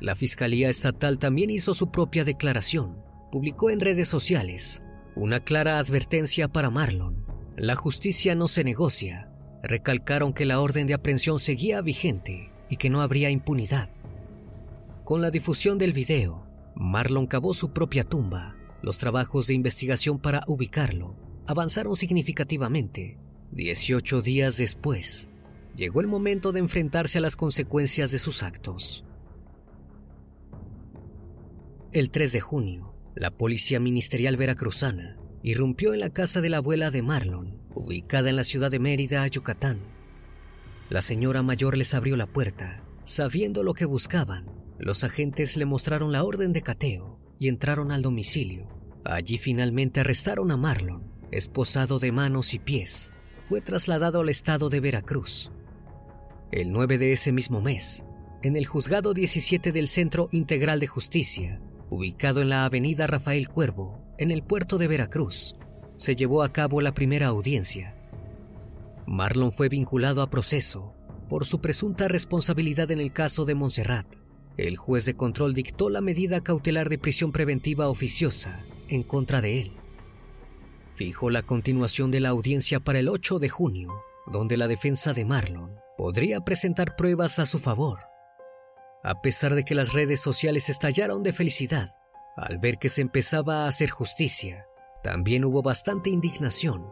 La 0.00 0.14
Fiscalía 0.14 0.68
Estatal 0.68 1.18
también 1.18 1.50
hizo 1.50 1.74
su 1.74 1.90
propia 1.90 2.24
declaración. 2.24 2.96
Publicó 3.30 3.70
en 3.70 3.80
redes 3.80 4.08
sociales 4.08 4.82
una 5.16 5.40
clara 5.40 5.78
advertencia 5.78 6.48
para 6.48 6.70
Marlon. 6.70 7.24
La 7.56 7.76
justicia 7.76 8.34
no 8.34 8.48
se 8.48 8.64
negocia. 8.64 9.30
Recalcaron 9.62 10.32
que 10.32 10.44
la 10.44 10.60
orden 10.60 10.86
de 10.86 10.94
aprehensión 10.94 11.38
seguía 11.38 11.80
vigente 11.80 12.50
y 12.68 12.76
que 12.76 12.90
no 12.90 13.00
habría 13.00 13.30
impunidad. 13.30 13.90
Con 15.04 15.20
la 15.20 15.30
difusión 15.30 15.78
del 15.78 15.92
video, 15.92 16.43
Marlon 16.76 17.26
cavó 17.26 17.54
su 17.54 17.72
propia 17.72 18.04
tumba. 18.04 18.56
Los 18.82 18.98
trabajos 18.98 19.46
de 19.46 19.54
investigación 19.54 20.18
para 20.18 20.44
ubicarlo 20.46 21.16
avanzaron 21.46 21.96
significativamente. 21.96 23.18
18 23.52 24.20
días 24.22 24.56
después, 24.56 25.28
llegó 25.76 26.00
el 26.00 26.08
momento 26.08 26.52
de 26.52 26.60
enfrentarse 26.60 27.18
a 27.18 27.20
las 27.20 27.36
consecuencias 27.36 28.10
de 28.10 28.18
sus 28.18 28.42
actos. 28.42 29.04
El 31.92 32.10
3 32.10 32.32
de 32.32 32.40
junio, 32.40 32.94
la 33.14 33.30
Policía 33.30 33.78
Ministerial 33.78 34.36
Veracruzana 34.36 35.16
irrumpió 35.44 35.94
en 35.94 36.00
la 36.00 36.10
casa 36.10 36.40
de 36.40 36.48
la 36.48 36.56
abuela 36.56 36.90
de 36.90 37.02
Marlon, 37.02 37.58
ubicada 37.74 38.30
en 38.30 38.36
la 38.36 38.44
ciudad 38.44 38.70
de 38.70 38.80
Mérida, 38.80 39.26
Yucatán. 39.28 39.78
La 40.90 41.02
señora 41.02 41.42
mayor 41.42 41.76
les 41.76 41.94
abrió 41.94 42.16
la 42.16 42.26
puerta. 42.26 42.82
Sabiendo 43.04 43.62
lo 43.62 43.74
que 43.74 43.84
buscaban, 43.84 44.46
los 44.78 45.04
agentes 45.04 45.56
le 45.56 45.64
mostraron 45.64 46.12
la 46.12 46.24
orden 46.24 46.52
de 46.52 46.62
cateo 46.62 47.18
y 47.38 47.48
entraron 47.48 47.92
al 47.92 48.02
domicilio. 48.02 48.68
Allí 49.04 49.38
finalmente 49.38 50.00
arrestaron 50.00 50.50
a 50.50 50.56
Marlon, 50.56 51.02
esposado 51.30 51.98
de 51.98 52.12
manos 52.12 52.54
y 52.54 52.58
pies. 52.58 53.12
Fue 53.48 53.60
trasladado 53.60 54.20
al 54.20 54.28
estado 54.28 54.70
de 54.70 54.80
Veracruz. 54.80 55.52
El 56.50 56.72
9 56.72 56.98
de 56.98 57.12
ese 57.12 57.32
mismo 57.32 57.60
mes, 57.60 58.04
en 58.42 58.56
el 58.56 58.66
juzgado 58.66 59.14
17 59.14 59.72
del 59.72 59.88
Centro 59.88 60.28
Integral 60.32 60.80
de 60.80 60.86
Justicia, 60.86 61.60
ubicado 61.90 62.40
en 62.42 62.48
la 62.48 62.64
avenida 62.64 63.06
Rafael 63.06 63.48
Cuervo, 63.48 64.00
en 64.18 64.30
el 64.30 64.42
puerto 64.42 64.78
de 64.78 64.88
Veracruz, 64.88 65.56
se 65.96 66.16
llevó 66.16 66.42
a 66.42 66.52
cabo 66.52 66.80
la 66.80 66.94
primera 66.94 67.28
audiencia. 67.28 67.94
Marlon 69.06 69.52
fue 69.52 69.68
vinculado 69.68 70.22
a 70.22 70.30
proceso 70.30 70.94
por 71.28 71.44
su 71.44 71.60
presunta 71.60 72.08
responsabilidad 72.08 72.90
en 72.90 73.00
el 73.00 73.12
caso 73.12 73.44
de 73.44 73.54
Montserrat. 73.54 74.06
El 74.56 74.76
juez 74.76 75.04
de 75.04 75.16
control 75.16 75.54
dictó 75.54 75.90
la 75.90 76.00
medida 76.00 76.42
cautelar 76.42 76.88
de 76.88 76.98
prisión 76.98 77.32
preventiva 77.32 77.88
oficiosa 77.88 78.60
en 78.88 79.02
contra 79.02 79.40
de 79.40 79.60
él. 79.62 79.72
Fijó 80.94 81.28
la 81.28 81.42
continuación 81.42 82.12
de 82.12 82.20
la 82.20 82.28
audiencia 82.28 82.78
para 82.78 83.00
el 83.00 83.08
8 83.08 83.40
de 83.40 83.48
junio, 83.48 83.92
donde 84.32 84.56
la 84.56 84.68
defensa 84.68 85.12
de 85.12 85.24
Marlon 85.24 85.74
podría 85.96 86.40
presentar 86.40 86.94
pruebas 86.94 87.40
a 87.40 87.46
su 87.46 87.58
favor. 87.58 87.98
A 89.02 89.20
pesar 89.20 89.54
de 89.56 89.64
que 89.64 89.74
las 89.74 89.92
redes 89.92 90.20
sociales 90.20 90.68
estallaron 90.68 91.22
de 91.24 91.32
felicidad 91.32 91.96
al 92.36 92.58
ver 92.58 92.78
que 92.78 92.88
se 92.88 93.00
empezaba 93.00 93.64
a 93.64 93.68
hacer 93.68 93.90
justicia, 93.90 94.66
también 95.02 95.44
hubo 95.44 95.62
bastante 95.62 96.10
indignación. 96.10 96.86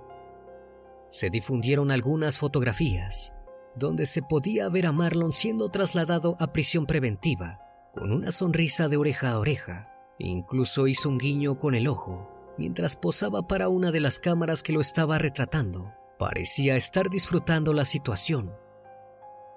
Se 1.11 1.31
difundieron 1.31 1.91
algunas 1.91 2.39
fotografías 2.39 3.33
donde 3.75 4.07
se 4.07 4.23
podía 4.23 4.69
ver 4.69 4.87
a 4.87 4.93
Marlon 4.93 5.33
siendo 5.33 5.69
trasladado 5.71 6.37
a 6.41 6.53
prisión 6.53 6.87
preventiva, 6.87 7.61
con 7.93 8.13
una 8.13 8.31
sonrisa 8.31 8.89
de 8.89 8.97
oreja 8.97 9.31
a 9.31 9.39
oreja. 9.39 9.89
Incluso 10.19 10.87
hizo 10.87 11.09
un 11.09 11.19
guiño 11.19 11.59
con 11.59 11.75
el 11.75 11.89
ojo 11.89 12.33
mientras 12.59 12.97
posaba 12.97 13.47
para 13.47 13.69
una 13.69 13.91
de 13.91 14.01
las 14.01 14.19
cámaras 14.19 14.63
que 14.63 14.73
lo 14.73 14.81
estaba 14.81 15.19
retratando. 15.19 15.93
Parecía 16.19 16.77
estar 16.77 17.11
disfrutando 17.11 17.73
la 17.73 17.85
situación. 17.85 18.53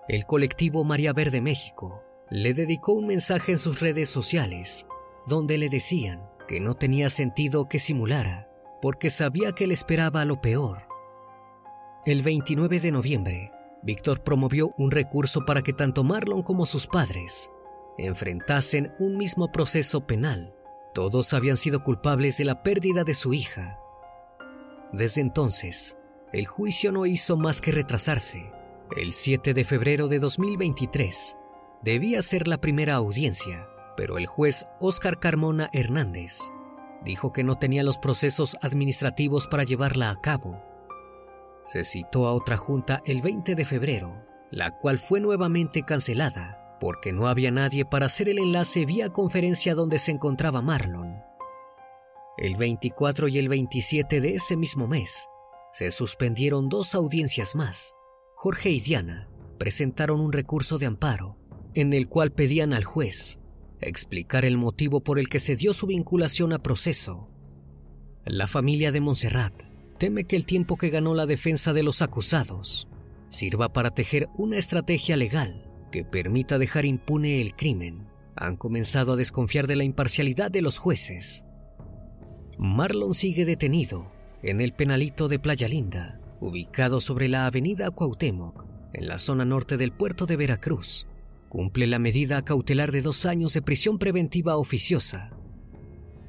El 0.07 0.25
colectivo 0.25 0.83
María 0.83 1.13
Verde 1.13 1.41
México 1.41 2.03
le 2.29 2.53
dedicó 2.53 2.93
un 2.93 3.07
mensaje 3.07 3.51
en 3.51 3.59
sus 3.59 3.81
redes 3.81 4.09
sociales, 4.09 4.87
donde 5.27 5.57
le 5.57 5.69
decían 5.69 6.27
que 6.47 6.59
no 6.59 6.75
tenía 6.75 7.09
sentido 7.09 7.67
que 7.67 7.79
simulara, 7.79 8.49
porque 8.81 9.09
sabía 9.09 9.51
que 9.51 9.67
le 9.67 9.73
esperaba 9.73 10.25
lo 10.25 10.41
peor. 10.41 10.87
El 12.05 12.21
29 12.21 12.79
de 12.79 12.91
noviembre, 12.91 13.51
Víctor 13.85 14.23
promovió 14.23 14.73
un 14.77 14.89
recurso 14.89 15.45
para 15.45 15.61
que 15.61 15.71
tanto 15.71 16.03
Marlon 16.03 16.41
como 16.41 16.65
sus 16.65 16.87
padres 16.87 17.51
enfrentasen 17.99 18.93
un 18.99 19.15
mismo 19.15 19.51
proceso 19.51 20.07
penal. 20.07 20.55
Todos 20.93 21.33
habían 21.33 21.55
sido 21.55 21.83
culpables 21.83 22.37
de 22.37 22.45
la 22.45 22.63
pérdida 22.63 23.03
de 23.03 23.13
su 23.13 23.33
hija. 23.33 23.79
Desde 24.91 25.21
entonces, 25.21 25.97
el 26.33 26.47
juicio 26.47 26.91
no 26.91 27.05
hizo 27.05 27.37
más 27.37 27.61
que 27.61 27.71
retrasarse. 27.71 28.51
El 28.97 29.13
7 29.13 29.53
de 29.53 29.63
febrero 29.63 30.07
de 30.07 30.17
2023 30.17 31.37
debía 31.83 32.23
ser 32.23 32.47
la 32.47 32.59
primera 32.59 32.95
audiencia, 32.95 33.67
pero 33.95 34.17
el 34.17 34.25
juez 34.25 34.65
Óscar 34.79 35.19
Carmona 35.19 35.69
Hernández 35.73 36.39
dijo 37.03 37.31
que 37.31 37.43
no 37.43 37.59
tenía 37.59 37.83
los 37.83 37.99
procesos 37.99 38.57
administrativos 38.61 39.45
para 39.45 39.63
llevarla 39.63 40.09
a 40.09 40.19
cabo 40.21 40.74
se 41.65 41.83
citó 41.83 42.27
a 42.27 42.33
otra 42.33 42.57
junta 42.57 43.01
el 43.05 43.21
20 43.21 43.55
de 43.55 43.65
febrero, 43.65 44.25
la 44.51 44.77
cual 44.77 44.99
fue 44.99 45.19
nuevamente 45.19 45.83
cancelada 45.83 46.77
porque 46.79 47.13
no 47.13 47.27
había 47.27 47.51
nadie 47.51 47.85
para 47.85 48.05
hacer 48.05 48.29
el 48.29 48.37
enlace 48.37 48.85
vía 48.85 49.09
conferencia 49.09 49.75
donde 49.75 49.99
se 49.99 50.11
encontraba 50.11 50.61
Marlon. 50.61 51.15
El 52.37 52.57
24 52.57 53.27
y 53.27 53.37
el 53.37 53.49
27 53.49 54.21
de 54.21 54.35
ese 54.35 54.57
mismo 54.57 54.87
mes 54.87 55.27
se 55.71 55.89
suspendieron 55.91 56.69
dos 56.69 56.93
audiencias 56.95 57.55
más. 57.55 57.93
Jorge 58.35 58.69
y 58.69 58.81
Diana 58.81 59.29
presentaron 59.57 60.19
un 60.19 60.33
recurso 60.33 60.77
de 60.77 60.85
amparo 60.85 61.37
en 61.73 61.93
el 61.93 62.07
cual 62.07 62.31
pedían 62.31 62.73
al 62.73 62.83
juez 62.83 63.39
explicar 63.81 64.45
el 64.45 64.57
motivo 64.57 65.01
por 65.01 65.19
el 65.19 65.29
que 65.29 65.39
se 65.39 65.55
dio 65.55 65.73
su 65.73 65.87
vinculación 65.87 66.53
a 66.53 66.59
proceso. 66.59 67.29
La 68.25 68.47
familia 68.47 68.91
de 68.91 69.01
Montserrat 69.01 69.74
teme 69.97 70.25
que 70.25 70.35
el 70.35 70.45
tiempo 70.45 70.77
que 70.77 70.89
ganó 70.89 71.13
la 71.13 71.25
defensa 71.25 71.73
de 71.73 71.83
los 71.83 72.01
acusados 72.01 72.87
sirva 73.29 73.73
para 73.73 73.91
tejer 73.91 74.29
una 74.37 74.57
estrategia 74.57 75.17
legal 75.17 75.69
que 75.91 76.03
permita 76.03 76.57
dejar 76.57 76.85
impune 76.85 77.41
el 77.41 77.55
crimen. 77.55 78.07
Han 78.35 78.57
comenzado 78.57 79.13
a 79.13 79.15
desconfiar 79.15 79.67
de 79.67 79.75
la 79.75 79.83
imparcialidad 79.83 80.51
de 80.51 80.61
los 80.61 80.77
jueces. 80.77 81.45
Marlon 82.57 83.13
sigue 83.13 83.45
detenido 83.45 84.09
en 84.43 84.61
el 84.61 84.73
penalito 84.73 85.27
de 85.27 85.39
Playa 85.39 85.67
Linda, 85.67 86.19
ubicado 86.41 86.99
sobre 86.99 87.29
la 87.29 87.45
avenida 87.45 87.91
Cuauhtémoc, 87.91 88.65
en 88.93 89.07
la 89.07 89.19
zona 89.19 89.45
norte 89.45 89.77
del 89.77 89.91
puerto 89.91 90.25
de 90.25 90.35
Veracruz. 90.35 91.07
Cumple 91.49 91.87
la 91.87 91.99
medida 91.99 92.43
cautelar 92.43 92.91
de 92.91 93.01
dos 93.01 93.25
años 93.25 93.53
de 93.53 93.61
prisión 93.61 93.97
preventiva 93.97 94.57
oficiosa. 94.57 95.31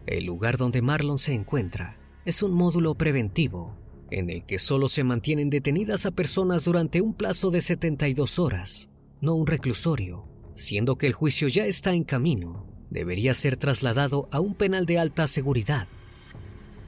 El 0.07 0.25
lugar 0.25 0.57
donde 0.57 0.83
Marlon 0.83 1.19
se 1.19 1.35
encuentra 1.35 1.99
es 2.27 2.43
un 2.43 2.53
módulo 2.53 2.97
preventivo 2.97 3.77
en 4.11 4.31
el 4.31 4.45
que 4.45 4.59
solo 4.59 4.89
se 4.89 5.05
mantienen 5.05 5.49
detenidas 5.49 6.07
a 6.07 6.11
personas 6.11 6.65
durante 6.65 7.01
un 7.01 7.15
plazo 7.15 7.51
de 7.51 7.63
72 7.63 8.39
horas, 8.39 8.91
no 9.21 9.35
un 9.35 9.47
reclusorio, 9.47 10.29
siendo 10.55 10.97
que 10.97 11.07
el 11.07 11.13
juicio 11.13 11.49
ya 11.49 11.67
está 11.67 11.93
en 11.93 12.05
camino, 12.05 12.67
debería 12.91 13.33
ser 13.35 13.57
trasladado 13.57 14.29
a 14.31 14.41
un 14.41 14.55
penal 14.55 14.87
de 14.87 14.99
alta 14.99 15.27
seguridad. 15.27 15.89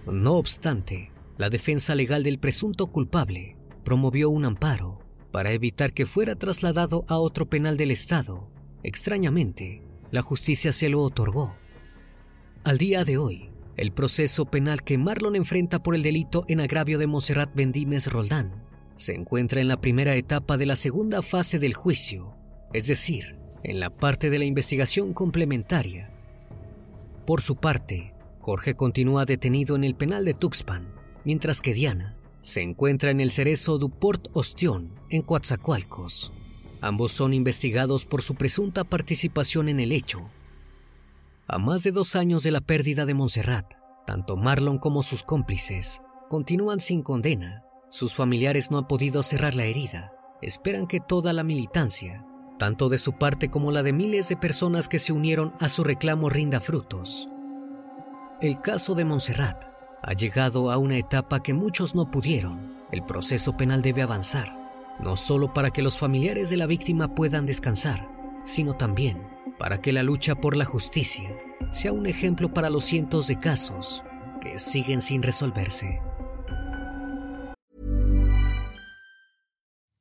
No 0.06 0.34
obstante, 0.34 1.12
la 1.36 1.50
defensa 1.50 1.94
legal 1.94 2.22
del 2.22 2.38
presunto 2.38 2.88
culpable 2.88 3.56
promovió 3.84 4.30
un 4.30 4.44
amparo 4.44 5.00
para 5.32 5.52
evitar 5.52 5.92
que 5.92 6.06
fuera 6.06 6.34
trasladado 6.34 7.04
a 7.08 7.18
otro 7.18 7.48
penal 7.48 7.76
del 7.76 7.90
Estado. 7.90 8.48
Extrañamente, 8.82 9.82
la 10.10 10.22
justicia 10.22 10.72
se 10.72 10.88
lo 10.88 11.02
otorgó. 11.02 11.56
Al 12.64 12.78
día 12.78 13.04
de 13.04 13.18
hoy, 13.18 13.50
el 13.78 13.92
proceso 13.92 14.44
penal 14.44 14.82
que 14.82 14.98
Marlon 14.98 15.36
enfrenta 15.36 15.82
por 15.82 15.94
el 15.94 16.02
delito 16.02 16.44
en 16.48 16.60
agravio 16.60 16.98
de 16.98 17.06
Monserrat 17.06 17.54
Bendímez 17.54 18.08
Roldán 18.08 18.64
se 18.96 19.14
encuentra 19.14 19.60
en 19.60 19.68
la 19.68 19.80
primera 19.80 20.16
etapa 20.16 20.56
de 20.56 20.66
la 20.66 20.74
segunda 20.74 21.22
fase 21.22 21.60
del 21.60 21.74
juicio, 21.74 22.34
es 22.72 22.88
decir, 22.88 23.36
en 23.62 23.78
la 23.78 23.90
parte 23.90 24.30
de 24.30 24.40
la 24.40 24.44
investigación 24.44 25.14
complementaria. 25.14 26.10
Por 27.24 27.40
su 27.40 27.54
parte, 27.54 28.14
Jorge 28.40 28.74
continúa 28.74 29.24
detenido 29.24 29.76
en 29.76 29.84
el 29.84 29.94
penal 29.94 30.24
de 30.24 30.34
Tuxpan, 30.34 30.92
mientras 31.24 31.60
que 31.60 31.74
Diana 31.74 32.16
se 32.40 32.62
encuentra 32.62 33.12
en 33.12 33.20
el 33.20 33.30
cerezo 33.30 33.78
du 33.78 33.90
Port 33.90 34.26
Ostión, 34.32 34.94
en 35.08 35.22
Coatzacoalcos. 35.22 36.32
Ambos 36.80 37.12
son 37.12 37.32
investigados 37.32 38.06
por 38.06 38.22
su 38.22 38.34
presunta 38.34 38.82
participación 38.82 39.68
en 39.68 39.78
el 39.78 39.92
hecho 39.92 40.28
a 41.48 41.58
más 41.58 41.82
de 41.82 41.92
dos 41.92 42.14
años 42.14 42.42
de 42.42 42.50
la 42.50 42.60
pérdida 42.60 43.06
de 43.06 43.14
Montserrat, 43.14 43.72
tanto 44.06 44.36
Marlon 44.36 44.78
como 44.78 45.02
sus 45.02 45.22
cómplices 45.22 46.02
continúan 46.28 46.78
sin 46.78 47.02
condena. 47.02 47.64
Sus 47.90 48.14
familiares 48.14 48.70
no 48.70 48.76
han 48.76 48.86
podido 48.86 49.22
cerrar 49.22 49.54
la 49.54 49.64
herida. 49.64 50.12
Esperan 50.42 50.86
que 50.86 51.00
toda 51.00 51.32
la 51.32 51.42
militancia, 51.42 52.24
tanto 52.58 52.90
de 52.90 52.98
su 52.98 53.14
parte 53.14 53.48
como 53.48 53.72
la 53.72 53.82
de 53.82 53.94
miles 53.94 54.28
de 54.28 54.36
personas 54.36 54.88
que 54.88 54.98
se 54.98 55.12
unieron 55.14 55.54
a 55.60 55.70
su 55.70 55.84
reclamo, 55.84 56.28
rinda 56.28 56.60
frutos. 56.60 57.30
El 58.42 58.60
caso 58.60 58.94
de 58.94 59.06
Montserrat 59.06 59.64
ha 60.02 60.12
llegado 60.12 60.70
a 60.70 60.76
una 60.76 60.98
etapa 60.98 61.42
que 61.42 61.54
muchos 61.54 61.94
no 61.94 62.10
pudieron. 62.10 62.76
El 62.92 63.04
proceso 63.04 63.56
penal 63.56 63.80
debe 63.80 64.02
avanzar, 64.02 64.54
no 65.00 65.16
solo 65.16 65.54
para 65.54 65.70
que 65.70 65.82
los 65.82 65.98
familiares 65.98 66.50
de 66.50 66.58
la 66.58 66.66
víctima 66.66 67.14
puedan 67.14 67.46
descansar, 67.46 68.06
sino 68.48 68.74
también 68.74 69.28
para 69.58 69.80
que 69.80 69.92
la 69.92 70.02
lucha 70.02 70.34
por 70.34 70.56
la 70.56 70.64
justicia 70.64 71.30
sea 71.70 71.92
un 71.92 72.06
ejemplo 72.06 72.52
para 72.52 72.70
los 72.70 72.84
cientos 72.84 73.28
de 73.28 73.38
casos 73.38 74.02
que 74.40 74.58
siguen 74.58 75.02
sin 75.02 75.22
resolverse. 75.22 76.00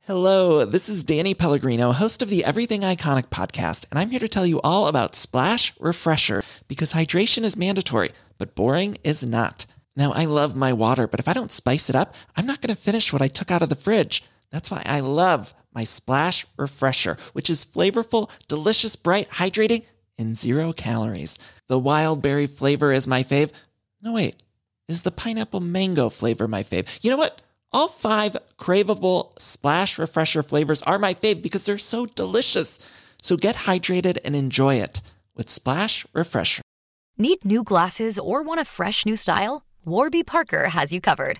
Hello, 0.07 0.63
this 0.63 0.87
is 0.87 1.03
Danny 1.03 1.33
Pellegrino, 1.33 1.91
host 1.91 2.21
of 2.21 2.29
the 2.29 2.45
Everything 2.45 2.79
Iconic 2.79 3.27
podcast, 3.27 3.85
and 3.91 3.99
I'm 3.99 4.09
here 4.09 4.21
to 4.21 4.29
tell 4.29 4.45
you 4.45 4.61
all 4.63 4.87
about 4.87 5.15
Splash 5.15 5.73
Refresher 5.81 6.43
because 6.69 6.93
hydration 6.93 7.43
is 7.43 7.57
mandatory, 7.57 8.11
but 8.37 8.55
boring 8.55 8.97
is 9.03 9.25
not. 9.25 9.65
Now, 9.97 10.13
I 10.13 10.23
love 10.23 10.55
my 10.55 10.71
water, 10.71 11.07
but 11.07 11.19
if 11.19 11.27
I 11.27 11.33
don't 11.33 11.51
spice 11.51 11.89
it 11.89 11.95
up, 11.95 12.13
I'm 12.37 12.45
not 12.45 12.61
going 12.61 12.73
to 12.73 12.81
finish 12.81 13.11
what 13.11 13.21
I 13.21 13.27
took 13.27 13.51
out 13.51 13.61
of 13.61 13.67
the 13.67 13.75
fridge. 13.75 14.23
That's 14.49 14.71
why 14.71 14.81
I 14.85 15.01
love 15.01 15.53
my 15.77 15.83
Splash 15.83 16.43
Refresher, 16.57 17.17
which 17.33 17.51
is 17.51 17.63
flavorful, 17.63 18.31
delicious, 18.47 18.95
bright, 18.95 19.29
hydrating, 19.29 19.85
and 20.17 20.35
zero 20.35 20.73
calories. 20.73 21.37
The 21.67 21.77
wild 21.77 22.19
berry 22.23 22.47
flavor 22.47 22.91
is 22.91 23.05
my 23.05 23.21
fave. 23.21 23.51
No, 24.01 24.13
wait, 24.13 24.41
is 24.87 25.03
the 25.03 25.11
pineapple 25.11 25.59
mango 25.59 26.09
flavor 26.09 26.47
my 26.47 26.63
fave? 26.63 26.87
You 27.03 27.11
know 27.11 27.17
what? 27.17 27.43
All 27.71 27.87
five 27.87 28.35
craveable 28.57 29.39
Splash 29.39 29.99
Refresher 29.99 30.41
flavors 30.41 30.81
are 30.81 30.97
my 30.97 31.13
fave 31.13 31.43
because 31.43 31.67
they're 31.67 31.77
so 31.77 32.07
delicious. 32.07 32.79
So 33.21 33.37
get 33.37 33.67
hydrated 33.67 34.17
and 34.25 34.35
enjoy 34.35 34.75
it 34.77 35.01
with 35.35 35.47
Splash 35.47 36.07
Refresher. 36.11 36.63
Need 37.19 37.45
new 37.45 37.63
glasses 37.63 38.17
or 38.17 38.41
want 38.41 38.59
a 38.59 38.65
fresh 38.65 39.05
new 39.05 39.15
style? 39.15 39.63
Warby 39.85 40.23
Parker 40.23 40.69
has 40.69 40.91
you 40.91 40.99
covered. 40.99 41.39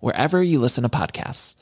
wherever 0.00 0.42
you 0.42 0.60
listen 0.60 0.82
to 0.82 0.88
podcasts. 0.88 1.56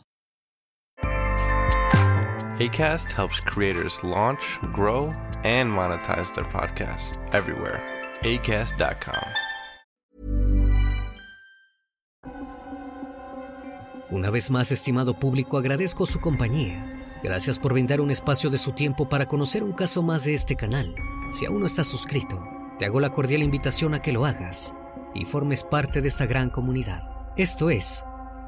ACAST 2.59 3.11
helps 3.11 3.41
creators 3.41 4.05
launch, 4.05 4.61
grow, 4.73 5.13
and 5.43 5.69
monetize 5.69 6.33
their 6.35 6.45
podcasts 6.45 7.19
everywhere. 7.33 7.83
ACAST.com. 8.23 9.25
Una 14.11 14.31
vez 14.31 14.53
más, 14.53 14.71
estimado 14.71 15.19
público, 15.19 15.59
agradezco 15.59 16.07
su 16.07 16.21
compañía. 16.21 17.19
Gracias 17.25 17.59
por 17.59 17.73
brindar 17.73 18.01
un 18.01 18.13
espacio 18.13 18.51
de 18.51 18.59
su 18.59 18.71
tiempo 18.71 19.09
para 19.09 19.27
conocer 19.27 19.65
un 19.65 19.73
caso 19.73 20.03
más 20.03 20.23
de 20.23 20.35
este 20.35 20.55
canal. 20.55 20.95
Si 21.33 21.47
aún 21.47 21.59
no 21.59 21.67
estás 21.67 21.89
suscrito, 21.89 22.41
te 22.79 22.85
hago 22.85 23.01
la 23.01 23.11
cordial 23.11 23.43
invitación 23.43 23.95
a 23.95 24.01
que 24.01 24.13
lo 24.13 24.27
hagas 24.27 24.73
y 25.13 25.25
formes 25.25 25.65
parte 25.65 26.01
de 26.01 26.07
esta 26.07 26.27
gran 26.27 26.51
comunidad. 26.51 27.01
Esto 27.37 27.71
es 27.71 28.05